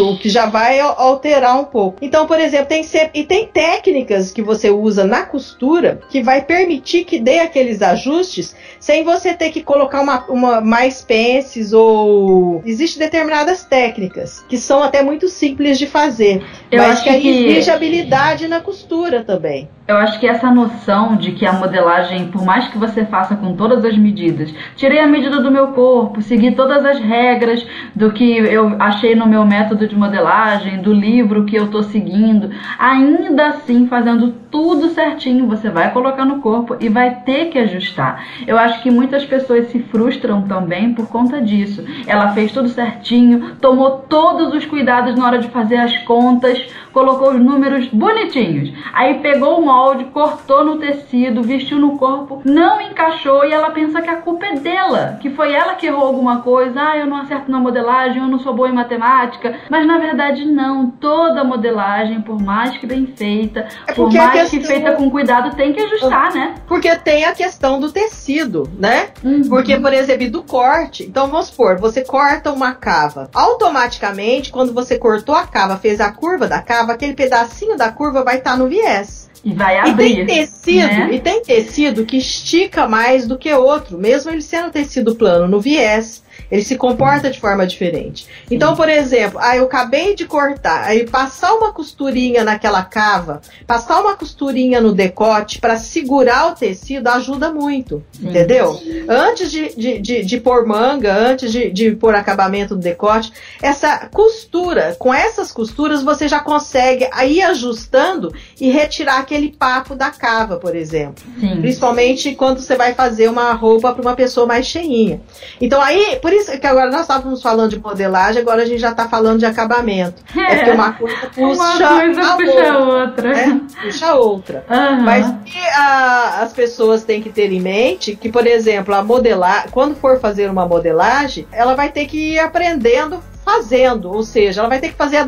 [0.00, 1.98] o que já vai alterar um pouco.
[2.00, 7.04] Então, por exemplo, tem e tem técnicas que você usa na costura que vai permitir
[7.04, 12.98] que dê aqueles ajustes sem você ter que colocar uma, uma mais pences ou existe
[12.98, 18.48] determinadas técnicas que são até muito simples de fazer, Eu mas que, que exige habilidade
[18.48, 19.68] na costura também.
[19.86, 23.54] Eu acho que essa noção de que a modelagem, por mais que você faça com
[23.54, 28.38] todas as medidas, tirei a medida do meu corpo, segui todas as regras do que
[28.38, 33.86] eu achei no meu método de modelagem, do livro que eu estou seguindo, ainda assim
[33.86, 38.24] fazendo tudo certinho, você vai colocar no corpo e vai ter que ajustar.
[38.46, 41.84] Eu acho que muitas pessoas se frustram também por conta disso.
[42.06, 47.32] Ela fez tudo certinho, tomou todos os cuidados na hora de fazer as contas, colocou
[47.32, 48.72] os números bonitinhos.
[48.94, 54.00] Aí pegou o molde, cortou no tecido, vestiu no corpo, não encaixou e ela pensa
[54.00, 56.80] que a culpa é dela, que foi ela que errou alguma coisa.
[56.80, 59.58] Ah, eu não acerto na modelagem, eu não sou boa em matemática.
[59.68, 64.60] Mas na verdade não, toda modelagem, por mais que bem feita, é por mais questão...
[64.60, 66.54] que feita com cuidado, tem que ajustar, né?
[66.68, 69.08] Porque tem a questão do tecido, né?
[69.22, 69.42] Uhum.
[69.48, 71.02] Porque, por exemplo, do corte.
[71.02, 73.28] Então vamos supor, você corta uma cava.
[73.34, 78.22] Automaticamente, quando você cortou a cava, fez a curva da cava, aquele pedacinho da curva
[78.22, 79.30] vai estar tá no viés.
[79.44, 80.20] E vai abrir.
[80.20, 81.08] E tem tecido, né?
[81.12, 85.60] e tem tecido que estica mais do que outro, mesmo ele sendo tecido plano no
[85.60, 86.22] viés.
[86.54, 88.28] Ele se comporta de forma diferente.
[88.48, 94.00] Então, por exemplo, aí eu acabei de cortar, aí passar uma costurinha naquela cava, passar
[94.00, 98.28] uma costurinha no decote para segurar o tecido ajuda muito, Sim.
[98.28, 98.80] entendeu?
[99.08, 104.08] Antes de, de, de, de, pôr manga, antes de, de pôr acabamento no decote, essa
[104.12, 110.56] costura, com essas costuras você já consegue ir ajustando e retirar aquele papo da cava,
[110.56, 111.24] por exemplo.
[111.40, 111.60] Sim.
[111.60, 115.20] Principalmente quando você vai fazer uma roupa para uma pessoa mais cheinha.
[115.60, 118.90] Então aí, por isso que agora nós estávamos falando de modelagem, agora a gente já
[118.90, 120.22] está falando de acabamento.
[120.36, 123.02] É, é porque uma coisa puxa, uma coisa a puxa outra.
[123.02, 123.28] outra.
[123.28, 123.60] Né?
[123.82, 124.66] Puxa outra.
[124.70, 125.02] Uhum.
[125.02, 129.66] Mas que a, as pessoas têm que ter em mente que, por exemplo, a modelar,
[129.70, 134.68] quando for fazer uma modelagem, ela vai ter que ir aprendendo fazendo, ou seja, ela
[134.68, 135.18] vai ter que fazer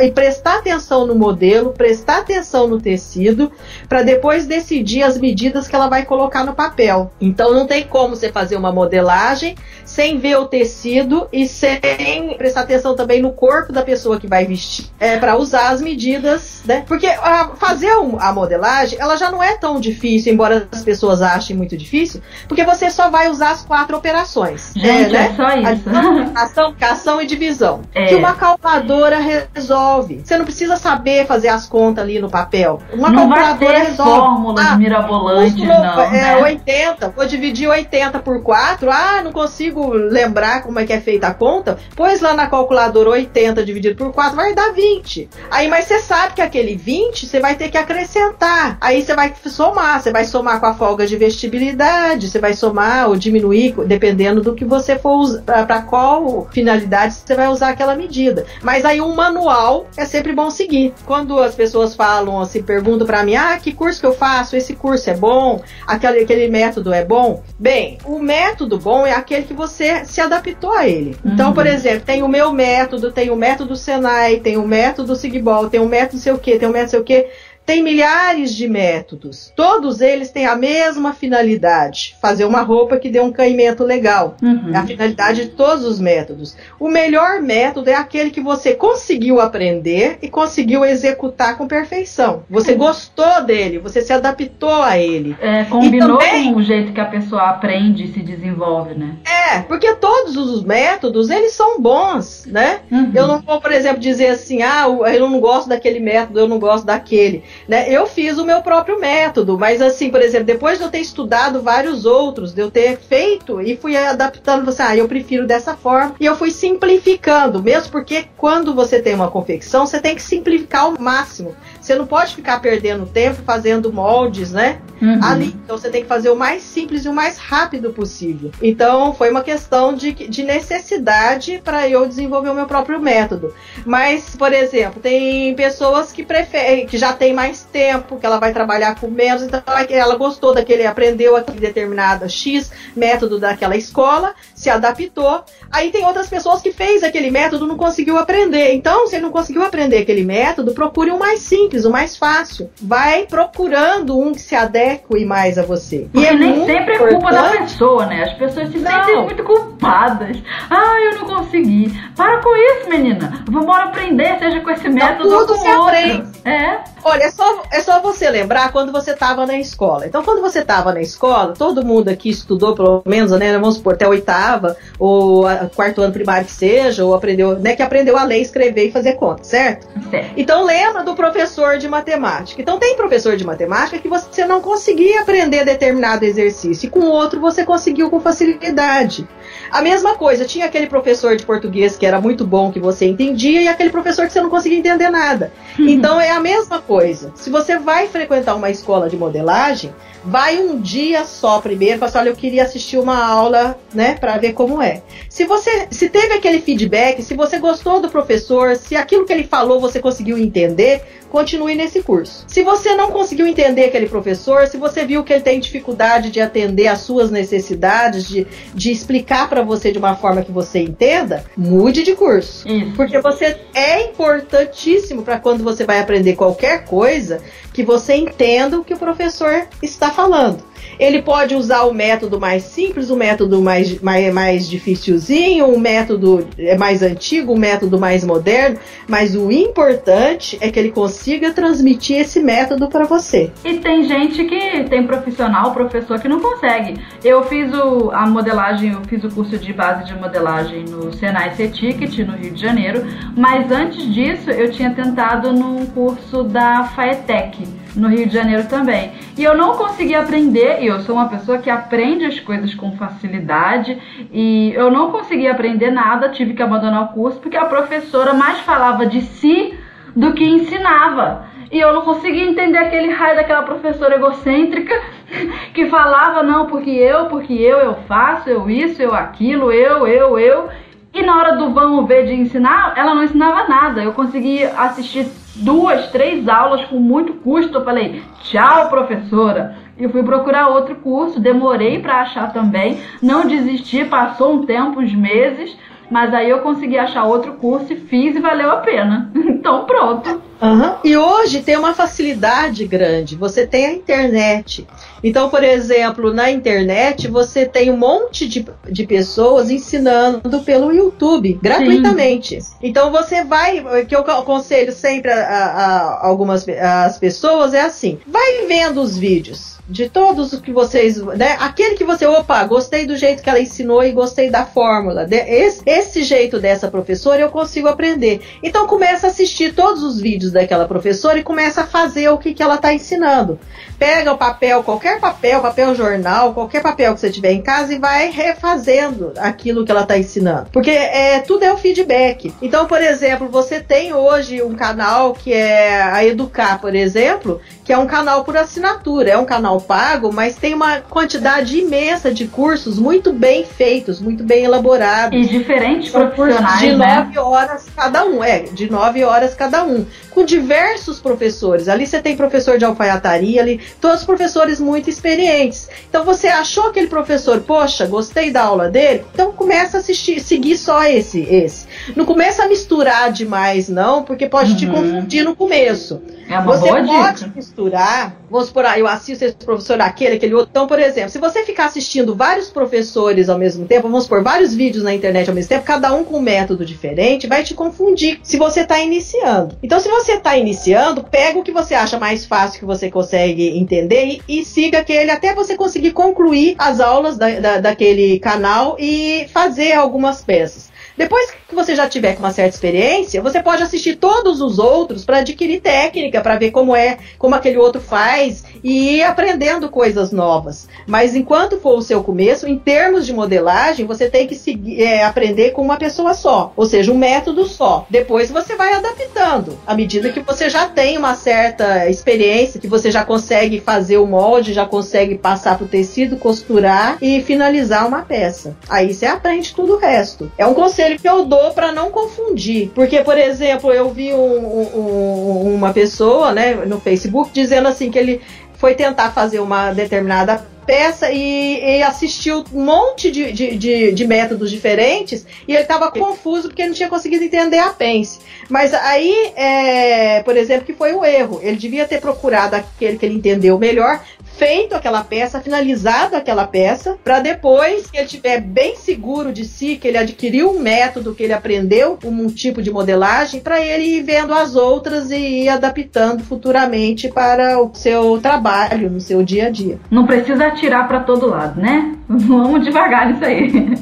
[0.00, 3.52] e prestar atenção no modelo, prestar atenção no tecido,
[3.88, 7.12] para depois decidir as medidas que ela vai colocar no papel.
[7.20, 9.54] Então não tem como você fazer uma modelagem
[9.84, 14.46] sem ver o tecido e sem prestar atenção também no corpo da pessoa que vai
[14.46, 16.84] vestir, é, para usar as medidas, né?
[16.86, 21.56] Porque a, fazer a modelagem, ela já não é tão difícil, embora as pessoas achem
[21.56, 24.72] muito difícil, porque você só vai usar as quatro operações.
[24.74, 25.28] Gente, é, né?
[25.32, 25.88] é só isso.
[26.34, 27.57] Ação, ação e divisão.
[27.94, 28.06] É.
[28.06, 30.22] Que uma calculadora resolve.
[30.24, 32.80] Você não precisa saber fazer as contas ali no papel.
[32.92, 34.10] Uma não calculadora vai ter resolve.
[34.10, 36.00] fórmulas ah, mirabolantes, não.
[36.00, 36.36] É né?
[36.36, 38.90] 80, vou dividir 80 por 4.
[38.90, 42.46] Ah, não consigo consigo lembrar como é que é feita a conta, pois lá na
[42.46, 45.28] calculadora 80 dividido por 4 vai dar 20.
[45.50, 48.78] Aí, mas você sabe que aquele 20 você vai ter que acrescentar.
[48.80, 53.08] Aí você vai somar, você vai somar com a folga de vestibilidade, você vai somar
[53.08, 57.94] ou diminuir, dependendo do que você for usar, para qual finalidade você vai usar aquela
[57.94, 58.46] medida.
[58.62, 60.94] Mas aí um manual é sempre bom seguir.
[61.04, 64.56] Quando as pessoas falam assim, perguntam para mim, ah, que curso que eu faço?
[64.56, 65.60] Esse curso é bom?
[65.86, 67.42] Aquele, aquele método é bom?
[67.58, 71.16] Bem, o método bom é aquele que você se adaptou a ele.
[71.24, 71.48] Então, uhum.
[71.48, 75.70] Então, por exemplo, tem o meu método, tem o método Senai, tem o método Sigbol,
[75.70, 77.26] tem o método sei o que, tem o método sei o que.
[77.68, 79.52] Tem milhares de métodos.
[79.54, 84.38] Todos eles têm a mesma finalidade: fazer uma roupa que dê um caimento legal.
[84.42, 84.74] Uhum.
[84.74, 86.56] É a finalidade de todos os métodos.
[86.80, 92.42] O melhor método é aquele que você conseguiu aprender e conseguiu executar com perfeição.
[92.48, 92.78] Você uhum.
[92.78, 95.36] gostou dele, você se adaptou a ele.
[95.38, 99.16] É, combinou também, com o jeito que a pessoa aprende e se desenvolve, né?
[99.26, 102.80] É, porque todos os métodos, eles são bons, né?
[102.90, 103.12] Uhum.
[103.14, 106.58] Eu não vou, por exemplo, dizer assim, ah, eu não gosto daquele método, eu não
[106.58, 107.44] gosto daquele.
[107.66, 107.90] Né?
[107.90, 111.62] Eu fiz o meu próprio método, mas assim, por exemplo, depois de eu ter estudado
[111.62, 116.14] vários outros, de eu ter feito e fui adaptando, você, ah, eu prefiro dessa forma,
[116.20, 120.82] e eu fui simplificando, mesmo porque quando você tem uma confecção, você tem que simplificar
[120.82, 121.54] ao máximo.
[121.88, 124.78] Você não pode ficar perdendo tempo fazendo moldes, né?
[125.00, 125.24] Uhum.
[125.24, 125.56] Ali.
[125.64, 128.50] Então você tem que fazer o mais simples e o mais rápido possível.
[128.60, 133.54] Então foi uma questão de, de necessidade para eu desenvolver o meu próprio método.
[133.86, 138.52] Mas, por exemplo, tem pessoas que preferem, que já tem mais tempo, que ela vai
[138.52, 144.68] trabalhar com menos, então ela gostou daquele, aprendeu aquele determinado X método daquela escola, se
[144.68, 145.42] adaptou.
[145.70, 148.74] Aí tem outras pessoas que fez aquele método não conseguiu aprender.
[148.74, 152.70] Então, se não conseguiu aprender aquele método, procure um mais simples simples, o mais fácil.
[152.80, 156.08] Vai procurando um que se adeque mais a você.
[156.12, 158.24] Porque e é nem sempre é culpa da pessoa, né?
[158.24, 158.90] As pessoas se não.
[158.90, 160.36] sentem muito culpadas.
[160.70, 161.92] Ah, eu não consegui.
[162.16, 163.44] Para com isso, menina.
[163.48, 165.88] Vamos aprender, seja com esse método tudo ou com se outro.
[165.88, 166.28] aprende.
[166.44, 166.80] É.
[167.04, 170.06] Olha, é só, é só você lembrar quando você estava na escola.
[170.06, 173.52] Então, quando você estava na escola, todo mundo aqui estudou, pelo menos, né?
[173.52, 177.76] Vamos supor, até a oitava, ou a, quarto ano primário que seja, ou aprendeu, né?
[177.76, 179.88] Que aprendeu a ler, escrever e fazer conta, certo?
[180.10, 180.32] certo?
[180.36, 182.62] Então, lembra do professor de matemática.
[182.62, 187.40] Então, tem professor de matemática que você não conseguia aprender determinado exercício, e com outro
[187.40, 189.28] você conseguiu com facilidade.
[189.70, 193.60] A mesma coisa, tinha aquele professor de português que era muito bom, que você entendia,
[193.60, 195.52] e aquele professor que você não conseguia entender nada.
[195.78, 195.88] Uhum.
[195.88, 197.32] Então é a mesma coisa.
[197.34, 199.92] Se você vai frequentar uma escola de modelagem,
[200.24, 204.36] vai um dia só primeiro, fala assim, olha, eu queria assistir uma aula, né, para
[204.38, 205.02] ver como é.
[205.28, 209.44] Se você, se teve aquele feedback, se você gostou do professor, se aquilo que ele
[209.44, 212.44] falou você conseguiu entender, continue nesse curso.
[212.46, 216.40] Se você não conseguiu entender aquele professor, se você viu que ele tem dificuldade de
[216.40, 221.44] atender às suas necessidades, de, de explicar para você de uma forma que você entenda,
[221.56, 222.68] mude de curso.
[222.68, 222.92] Isso.
[222.96, 227.40] Porque você é importantíssimo para quando você vai aprender qualquer coisa,
[227.72, 230.62] que você entenda o que o professor está falando.
[230.98, 236.46] Ele pode usar o método mais simples, o método mais, mais, mais dificilzinho, o método
[236.58, 242.18] é mais antigo, o método mais moderno, mas o importante é que ele consiga transmitir
[242.18, 243.50] esse método para você.
[243.64, 247.00] E tem gente que tem profissional, professor que não consegue.
[247.24, 251.54] Eu fiz o, a modelagem, eu fiz o curso de base de modelagem no Senai
[251.54, 253.04] C-Ticket, no Rio de Janeiro,
[253.36, 257.66] mas antes disso eu tinha tentado num curso da FAETEC
[257.98, 259.12] no Rio de Janeiro também.
[259.36, 262.96] E eu não consegui aprender, e eu sou uma pessoa que aprende as coisas com
[262.96, 263.98] facilidade,
[264.32, 268.60] e eu não consegui aprender nada, tive que abandonar o curso, porque a professora mais
[268.60, 269.74] falava de si
[270.14, 271.46] do que ensinava.
[271.70, 274.94] E eu não conseguia entender aquele raio daquela professora egocêntrica
[275.74, 280.38] que falava, não, porque eu, porque eu, eu faço, eu isso, eu aquilo, eu, eu,
[280.38, 280.68] eu.
[281.12, 284.02] E na hora do vamos ver de ensinar, ela não ensinava nada.
[284.02, 285.26] Eu consegui assistir
[285.58, 287.78] duas, três aulas com muito custo.
[287.78, 289.76] Eu falei, tchau, professora.
[289.98, 295.12] E fui procurar outro curso, demorei para achar também, não desisti, passou um tempo, uns
[295.12, 295.76] meses,
[296.08, 299.32] mas aí eu consegui achar outro curso e fiz e valeu a pena.
[299.58, 300.47] Então pronto.
[300.60, 300.96] Uhum.
[301.04, 303.36] E hoje tem uma facilidade grande.
[303.36, 304.86] Você tem a internet.
[305.22, 311.58] Então, por exemplo, na internet você tem um monte de, de pessoas ensinando pelo YouTube
[311.62, 312.60] gratuitamente.
[312.60, 312.74] Sim.
[312.82, 317.82] Então você vai, o que eu aconselho sempre a, a, a algumas as pessoas é
[317.82, 321.56] assim: vai vendo os vídeos de todos os que vocês, né?
[321.58, 325.26] Aquele que você, opa, gostei do jeito que ela ensinou e gostei da fórmula.
[325.30, 328.42] Esse, esse jeito dessa professora eu consigo aprender.
[328.62, 332.54] Então começa a assistir todos os vídeos daquela professora e começa a fazer o que,
[332.54, 333.58] que ela está ensinando.
[333.98, 337.98] Pega o papel, qualquer papel, papel jornal, qualquer papel que você tiver em casa e
[337.98, 340.68] vai refazendo aquilo que ela está ensinando.
[340.72, 342.54] Porque é, tudo é o feedback.
[342.62, 347.92] Então, por exemplo, você tem hoje um canal que é a Educar, por exemplo, que
[347.92, 352.46] é um canal por assinatura, é um canal pago, mas tem uma quantidade imensa de
[352.46, 355.38] cursos muito bem feitos, muito bem elaborados.
[355.38, 357.16] E diferentes profissionais, de né?
[357.16, 361.88] nove horas cada um, é, de nove horas cada um, com diversos professores.
[361.88, 365.88] Ali você tem professor de alfaiataria, ali todos professores muito experientes.
[366.08, 370.76] Então você achou aquele professor, poxa, gostei da aula dele, então começa a assistir, seguir
[370.76, 371.86] só esse, esse.
[372.14, 374.76] Não começa a misturar demais, não, porque pode uhum.
[374.76, 376.20] te confundir no começo.
[376.48, 377.52] É uma você boa pode dica.
[377.54, 380.70] misturar, vamos supor, ah, eu assisto esse professor aquele, aquele outro.
[380.70, 384.74] Então, por exemplo, se você ficar assistindo vários professores ao mesmo tempo, vamos supor, vários
[384.74, 388.40] vídeos na internet ao mesmo tempo, cada um com um método diferente, vai te confundir
[388.42, 389.76] se você está iniciando.
[389.82, 393.78] Então, se você está iniciando, pega o que você acha mais fácil que você consegue
[393.78, 398.96] entender e, e siga aquele até você conseguir concluir as aulas da, da, daquele canal
[398.98, 400.88] e fazer algumas peças.
[401.18, 405.24] Depois que você já tiver com uma certa experiência, você pode assistir todos os outros
[405.24, 410.30] para adquirir técnica, para ver como é, como aquele outro faz e ir aprendendo coisas
[410.30, 410.88] novas.
[411.08, 415.24] Mas enquanto for o seu começo, em termos de modelagem, você tem que seguir, é,
[415.24, 418.06] aprender com uma pessoa só, ou seja, um método só.
[418.08, 423.10] Depois você vai adaptando à medida que você já tem uma certa experiência, que você
[423.10, 428.22] já consegue fazer o molde, já consegue passar para o tecido, costurar e finalizar uma
[428.22, 428.76] peça.
[428.88, 430.52] Aí você aprende tudo o resto.
[430.56, 432.90] É um conselho conselho que eu dou para não confundir.
[432.94, 438.18] Porque, por exemplo, eu vi um, um, uma pessoa né, no Facebook dizendo assim que
[438.18, 438.40] ele
[438.74, 444.26] foi tentar fazer uma determinada peça e, e assistiu um monte de, de, de, de
[444.26, 448.38] métodos diferentes e ele estava confuso porque não tinha conseguido entender a pence.
[448.70, 451.60] Mas aí, é, por exemplo, que foi o erro.
[451.62, 454.22] Ele devia ter procurado aquele que ele entendeu melhor,
[454.58, 459.96] feito aquela peça, finalizado aquela peça, para depois que ele estiver bem seguro de si,
[459.96, 464.22] que ele adquiriu um método, que ele aprendeu um tipo de modelagem, para ele ir
[464.22, 469.70] vendo as outras e ir adaptando futuramente para o seu trabalho, no seu dia a
[469.70, 470.00] dia.
[470.10, 472.16] Não precisa atirar para todo lado, né?
[472.28, 473.94] Vamos devagar nisso aí.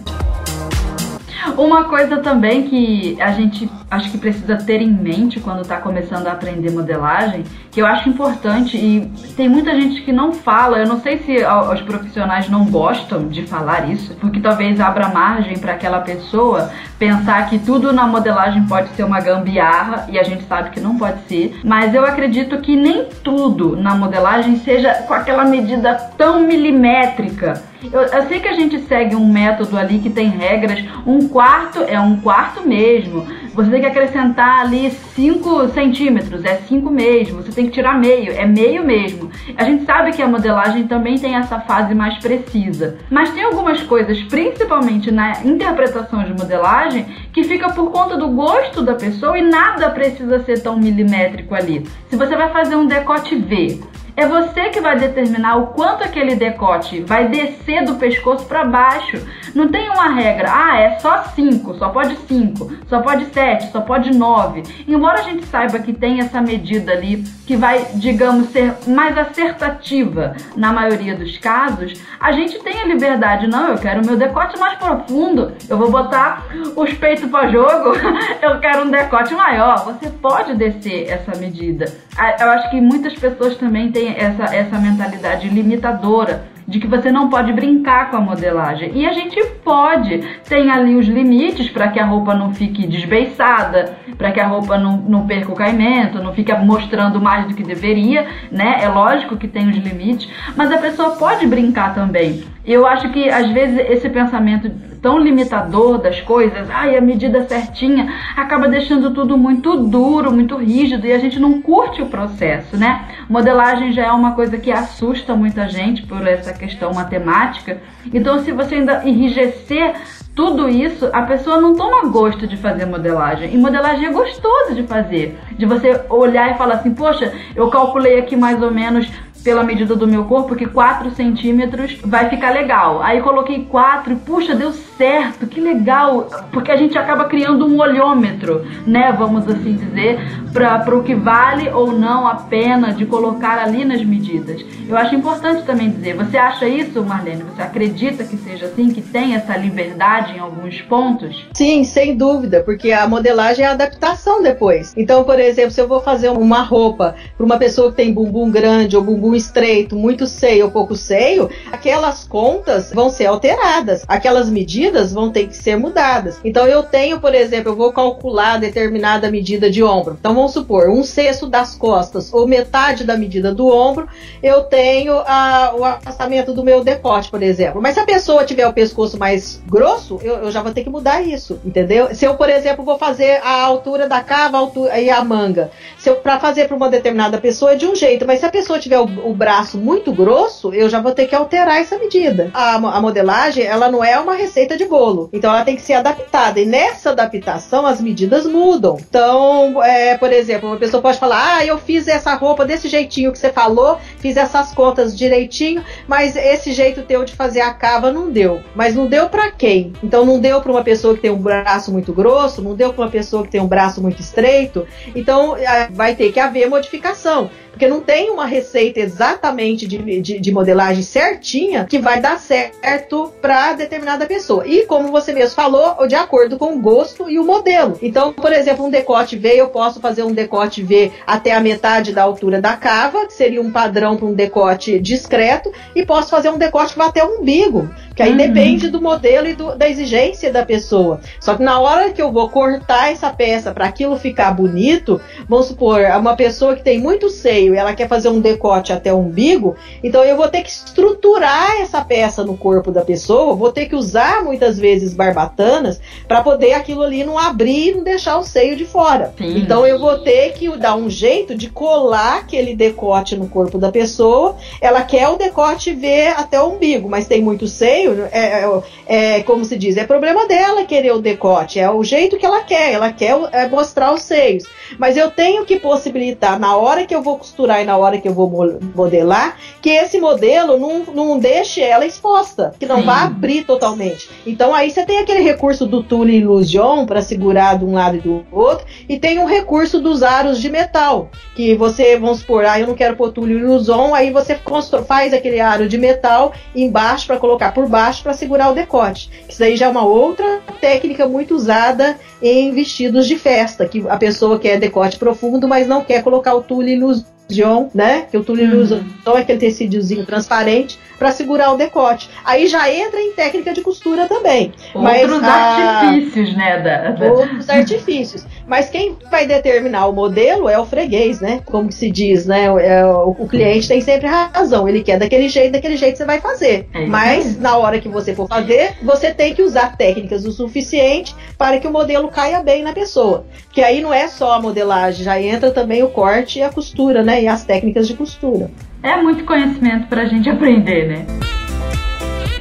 [1.56, 6.26] Uma coisa também que a gente acho que precisa ter em mente quando está começando
[6.26, 10.86] a aprender modelagem, que eu acho importante e tem muita gente que não fala, eu
[10.86, 11.36] não sei se
[11.72, 17.48] os profissionais não gostam de falar isso, porque talvez abra margem para aquela pessoa pensar
[17.48, 21.22] que tudo na modelagem pode ser uma gambiarra e a gente sabe que não pode
[21.28, 27.62] ser, mas eu acredito que nem tudo na modelagem seja com aquela medida tão milimétrica.
[27.92, 30.84] Eu, eu, sei que a gente segue um método ali que tem regras.
[31.06, 33.26] Um quarto é um quarto mesmo.
[33.54, 37.42] Você tem que acrescentar ali 5 centímetros, é 5 mesmo.
[37.42, 39.30] Você tem que tirar meio, é meio mesmo.
[39.56, 42.98] A gente sabe que a modelagem também tem essa fase mais precisa.
[43.10, 48.82] Mas tem algumas coisas, principalmente na interpretação de modelagem, que fica por conta do gosto
[48.82, 51.86] da pessoa e nada precisa ser tão milimétrico ali.
[52.10, 53.80] Se você vai fazer um decote V,
[54.16, 59.18] é você que vai determinar o quanto aquele decote vai descer do pescoço para baixo.
[59.54, 63.80] Não tem uma regra, ah, é só 5, só pode 5, só pode 7, só
[63.80, 64.62] pode 9.
[64.88, 70.34] Embora a gente saiba que tem essa medida ali que vai, digamos, ser mais acertativa
[70.56, 74.78] na maioria dos casos, a gente tem a liberdade, não, eu quero meu decote mais
[74.78, 77.92] profundo, eu vou botar os peitos para jogo,
[78.40, 79.84] eu quero um decote maior.
[79.84, 82.05] Você pode descer essa medida.
[82.40, 87.28] Eu acho que muitas pessoas também têm essa, essa mentalidade limitadora de que você não
[87.28, 88.90] pode brincar com a modelagem.
[88.94, 90.18] E a gente pode.
[90.48, 94.76] Tem ali os limites para que a roupa não fique desbeiçada, para que a roupa
[94.76, 98.78] não, não perca o caimento, não fique mostrando mais do que deveria, né?
[98.82, 102.44] É lógico que tem os limites, mas a pessoa pode brincar também.
[102.64, 104.68] Eu acho que às vezes esse pensamento
[105.00, 111.06] tão limitador das coisas, ai, a medida certinha, acaba deixando tudo muito duro, muito rígido
[111.06, 113.04] e a gente não curte o processo, né?
[113.28, 117.80] Modelagem já é uma coisa que assusta muita gente por essa questão matemática.
[118.12, 119.94] Então, se você ainda enrijecer
[120.34, 123.54] tudo isso, a pessoa não toma gosto de fazer modelagem.
[123.54, 125.38] E modelagem é gostoso de fazer.
[125.52, 129.10] De você olhar e falar assim, poxa, eu calculei aqui mais ou menos
[129.46, 133.00] pela medida do meu corpo que 4 centímetros vai ficar legal.
[133.00, 137.78] Aí coloquei 4 e puxa, deu certo, que legal, porque a gente acaba criando um
[137.78, 140.18] olhômetro, né, vamos assim dizer,
[140.52, 144.64] para o que vale ou não a pena de colocar ali nas medidas.
[144.88, 147.44] Eu acho importante também dizer, você acha isso, Marlene?
[147.44, 151.46] Você acredita que seja assim, que tem essa liberdade em alguns pontos?
[151.54, 154.92] Sim, sem dúvida, porque a modelagem é a adaptação depois.
[154.96, 158.50] Então, por exemplo, se eu vou fazer uma roupa para uma pessoa que tem bumbum
[158.50, 164.48] grande ou bumbum estreito, muito seio ou pouco seio, aquelas contas vão ser alteradas, aquelas
[164.48, 166.40] medidas vão ter que ser mudadas.
[166.44, 170.16] Então eu tenho, por exemplo, eu vou calcular determinada medida de ombro.
[170.18, 174.08] Então vamos supor, um sexto das costas ou metade da medida do ombro,
[174.42, 177.80] eu tenho a, o afastamento do meu decote, por exemplo.
[177.80, 180.90] Mas se a pessoa tiver o pescoço mais grosso, eu, eu já vou ter que
[180.90, 182.14] mudar isso, entendeu?
[182.14, 186.08] Se eu, por exemplo, vou fazer a altura da cava altura, e a manga, se
[186.08, 188.78] eu para fazer para uma determinada pessoa é de um jeito, mas se a pessoa
[188.78, 192.50] tiver o, o braço muito grosso, eu já vou ter que alterar essa medida.
[192.52, 195.28] A, a modelagem, ela não é uma receita de bolo.
[195.32, 196.60] Então ela tem que ser adaptada.
[196.60, 198.96] E nessa adaptação, as medidas mudam.
[199.00, 203.32] Então, é, por exemplo, uma pessoa pode falar: ah, eu fiz essa roupa desse jeitinho
[203.32, 208.12] que você falou, fiz essas contas direitinho, mas esse jeito teu de fazer a cava
[208.12, 208.60] não deu.
[208.74, 209.92] Mas não deu para quem?
[210.02, 213.04] Então não deu para uma pessoa que tem um braço muito grosso, não deu para
[213.04, 214.86] uma pessoa que tem um braço muito estreito.
[215.14, 220.40] Então é, vai ter que haver modificação porque não tem uma receita exatamente de, de,
[220.40, 224.66] de modelagem certinha que vai dar certo para determinada pessoa.
[224.66, 227.98] E como você mesmo falou, de acordo com o gosto e o modelo.
[228.00, 232.14] Então, por exemplo, um decote V, eu posso fazer um decote V até a metade
[232.14, 236.48] da altura da cava, que seria um padrão para um decote discreto, e posso fazer
[236.48, 238.38] um decote que vai até o umbigo, que aí uhum.
[238.38, 241.20] depende do modelo e do, da exigência da pessoa.
[241.38, 245.66] Só que na hora que eu vou cortar essa peça para aquilo ficar bonito, vamos
[245.66, 249.12] supor, uma pessoa que tem muito seio seio e ela quer fazer um decote até
[249.12, 253.72] o umbigo, então eu vou ter que estruturar essa peça no corpo da pessoa, vou
[253.72, 258.38] ter que usar muitas vezes barbatanas para poder aquilo ali não abrir e não deixar
[258.38, 259.34] o seio de fora.
[259.36, 259.58] Sim.
[259.58, 263.90] Então eu vou ter que dar um jeito de colar aquele decote no corpo da
[263.90, 264.56] pessoa.
[264.80, 268.64] Ela quer o decote ver até o umbigo, mas tem muito seio, é,
[269.06, 272.46] é, é como se diz, é problema dela querer o decote, é o jeito que
[272.46, 274.64] ela quer, ela quer é, mostrar os seios.
[274.98, 278.28] Mas eu tenho que possibilitar, na hora que eu vou costurar e na hora que
[278.28, 283.06] eu vou modelar, que esse modelo não, não deixe ela exposta, que não Sim.
[283.06, 284.28] vá abrir totalmente.
[284.46, 288.20] Então aí você tem aquele recurso do Tule Illusion para segurar de um lado e
[288.20, 292.78] do outro, e tem um recurso dos aros de metal, que você, vamos supor, ah,
[292.78, 294.58] eu não quero pôr Tule Illusion, aí você
[295.06, 299.30] faz aquele aro de metal embaixo para colocar por baixo para segurar o decote.
[299.48, 304.16] Isso aí já é uma outra técnica muito usada em vestidos de festa, que a
[304.16, 308.26] pessoa quer decote profundo, mas não quer colocar o tule illusion, né?
[308.30, 309.02] Que o tule uhum.
[309.26, 312.28] é aquele tecidozinho transparente para segurar o decote.
[312.44, 314.72] Aí já entra em técnica de costura também.
[314.94, 316.80] Outros mas, artifícios, né?
[316.80, 318.46] Da, Outros artifícios.
[318.66, 321.60] Mas quem vai determinar o modelo é o freguês, né?
[321.64, 322.70] Como se diz, né?
[322.70, 324.88] O, é, o, cliente tem sempre razão.
[324.88, 326.88] Ele quer daquele jeito, daquele jeito você vai fazer.
[326.92, 331.34] É mas na hora que você for fazer, você tem que usar técnicas o suficiente
[331.56, 333.46] para que o modelo caia bem na pessoa.
[333.72, 337.22] Que aí não é só a modelagem, já entra também o corte e a costura,
[337.22, 337.42] né?
[337.42, 338.70] E as técnicas de costura.
[339.02, 341.26] É muito conhecimento para a gente aprender, né?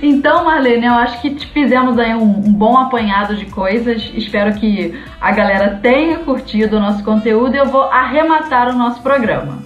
[0.01, 4.11] Então, Marlene, eu acho que fizemos aí um, um, bom apanhado de coisas.
[4.13, 9.01] Espero que a galera tenha curtido o nosso conteúdo e eu vou arrematar o nosso
[9.01, 9.63] programa.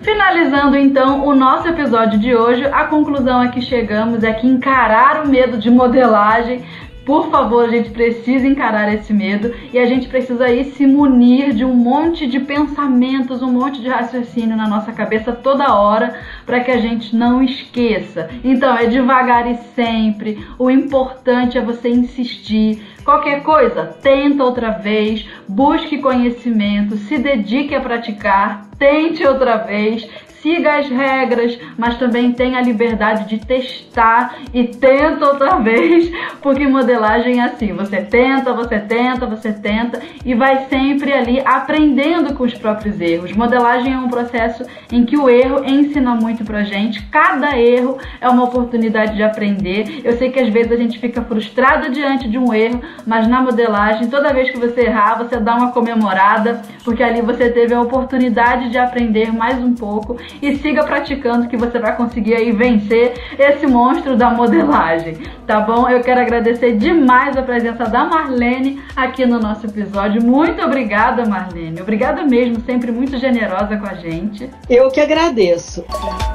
[0.00, 5.24] Finalizando então o nosso episódio de hoje, a conclusão a que chegamos é que encarar
[5.24, 6.64] o medo de modelagem
[7.08, 11.54] por favor, a gente precisa encarar esse medo e a gente precisa aí se munir
[11.54, 16.60] de um monte de pensamentos, um monte de raciocínio na nossa cabeça toda hora para
[16.60, 18.28] que a gente não esqueça.
[18.44, 20.46] Então, é devagar e sempre.
[20.58, 22.82] O importante é você insistir.
[23.02, 30.06] Qualquer coisa, tenta outra vez, busque conhecimento, se dedique a praticar, tente outra vez,
[30.42, 36.10] siga as regras, mas também tenha a liberdade de testar e tenta outra vez,
[36.42, 42.34] porque modelagem é assim, você tenta, você tenta, você tenta e vai sempre ali aprendendo
[42.34, 43.32] com os próprios erros.
[43.32, 48.28] Modelagem é um processo em que o erro ensina muito pra gente, cada erro é
[48.28, 50.00] uma oportunidade de aprender.
[50.04, 53.42] Eu sei que às vezes a gente fica frustrado diante de um erro, mas na
[53.42, 57.80] modelagem, toda vez que você errar, você dá uma comemorada, porque ali você teve a
[57.80, 63.14] oportunidade de aprender mais um pouco e siga praticando que você vai conseguir aí vencer
[63.38, 65.88] esse monstro da modelagem, tá bom?
[65.88, 70.22] Eu quero agradecer demais a presença da Marlene aqui no nosso episódio.
[70.22, 71.80] Muito obrigada, Marlene.
[71.80, 74.48] Obrigada mesmo, sempre muito generosa com a gente.
[74.68, 75.84] Eu que agradeço.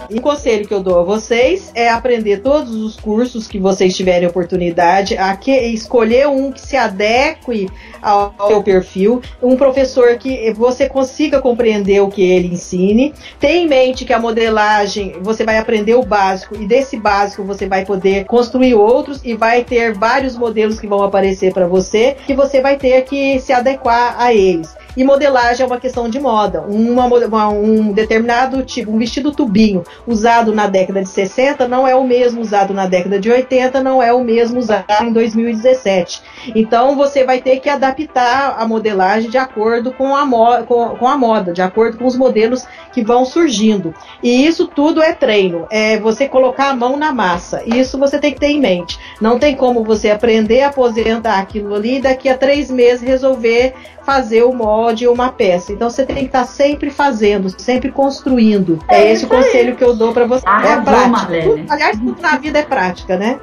[0.10, 3.96] E o conselho que eu dou a vocês é aprender todos os cursos que vocês
[3.96, 7.70] tiverem oportunidade, a que, escolher um que se adeque
[8.02, 13.14] ao seu perfil, um professor que você consiga compreender o que ele ensine.
[13.40, 17.84] Tenha em que a modelagem você vai aprender o básico e desse básico você vai
[17.84, 22.62] poder construir outros e vai ter vários modelos que vão aparecer para você que você
[22.62, 24.74] vai ter que se adequar a eles.
[24.96, 26.62] E modelagem é uma questão de moda.
[26.62, 31.96] Uma, uma, um determinado tipo, um vestido tubinho usado na década de 60 não é
[31.96, 36.22] o mesmo usado na década de 80, não é o mesmo usado em 2017.
[36.56, 41.08] Então você vai ter que adaptar a modelagem de acordo com a, mo com, com
[41.08, 43.94] a moda, de acordo com os modelos que vão surgindo.
[44.22, 47.64] E isso tudo é treino, é você colocar a mão na massa.
[47.66, 49.00] Isso você tem que ter em mente.
[49.20, 53.74] Não tem como você aprender a aposentar aquilo ali e daqui a três meses resolver
[54.06, 55.74] fazer o molde ou uma peça.
[55.74, 58.80] Então você tem que estar sempre fazendo, sempre construindo.
[58.88, 60.48] É, é esse o conselho que eu dou para você.
[60.48, 61.08] Arrasou, é prática.
[61.08, 61.66] Marlene.
[61.70, 63.40] aliás, tudo na vida é prática, né?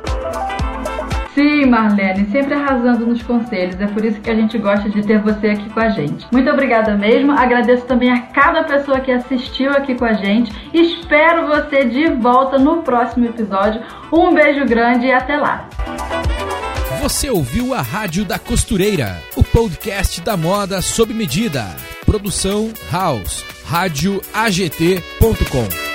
[1.35, 3.81] Sim, Marlene, sempre arrasando nos conselhos.
[3.81, 6.27] É por isso que a gente gosta de ter você aqui com a gente.
[6.33, 7.33] Muito obrigada mesmo.
[7.33, 10.53] Agradeço também a cada pessoa que assistiu aqui com a gente.
[10.75, 13.81] Espero você de volta no próximo episódio.
[14.13, 15.69] Um beijo grande e até lá.
[17.01, 21.75] Você ouviu a Rádio da Costureira, o podcast da moda sob medida.
[22.05, 25.90] Produção House, radioagt.com.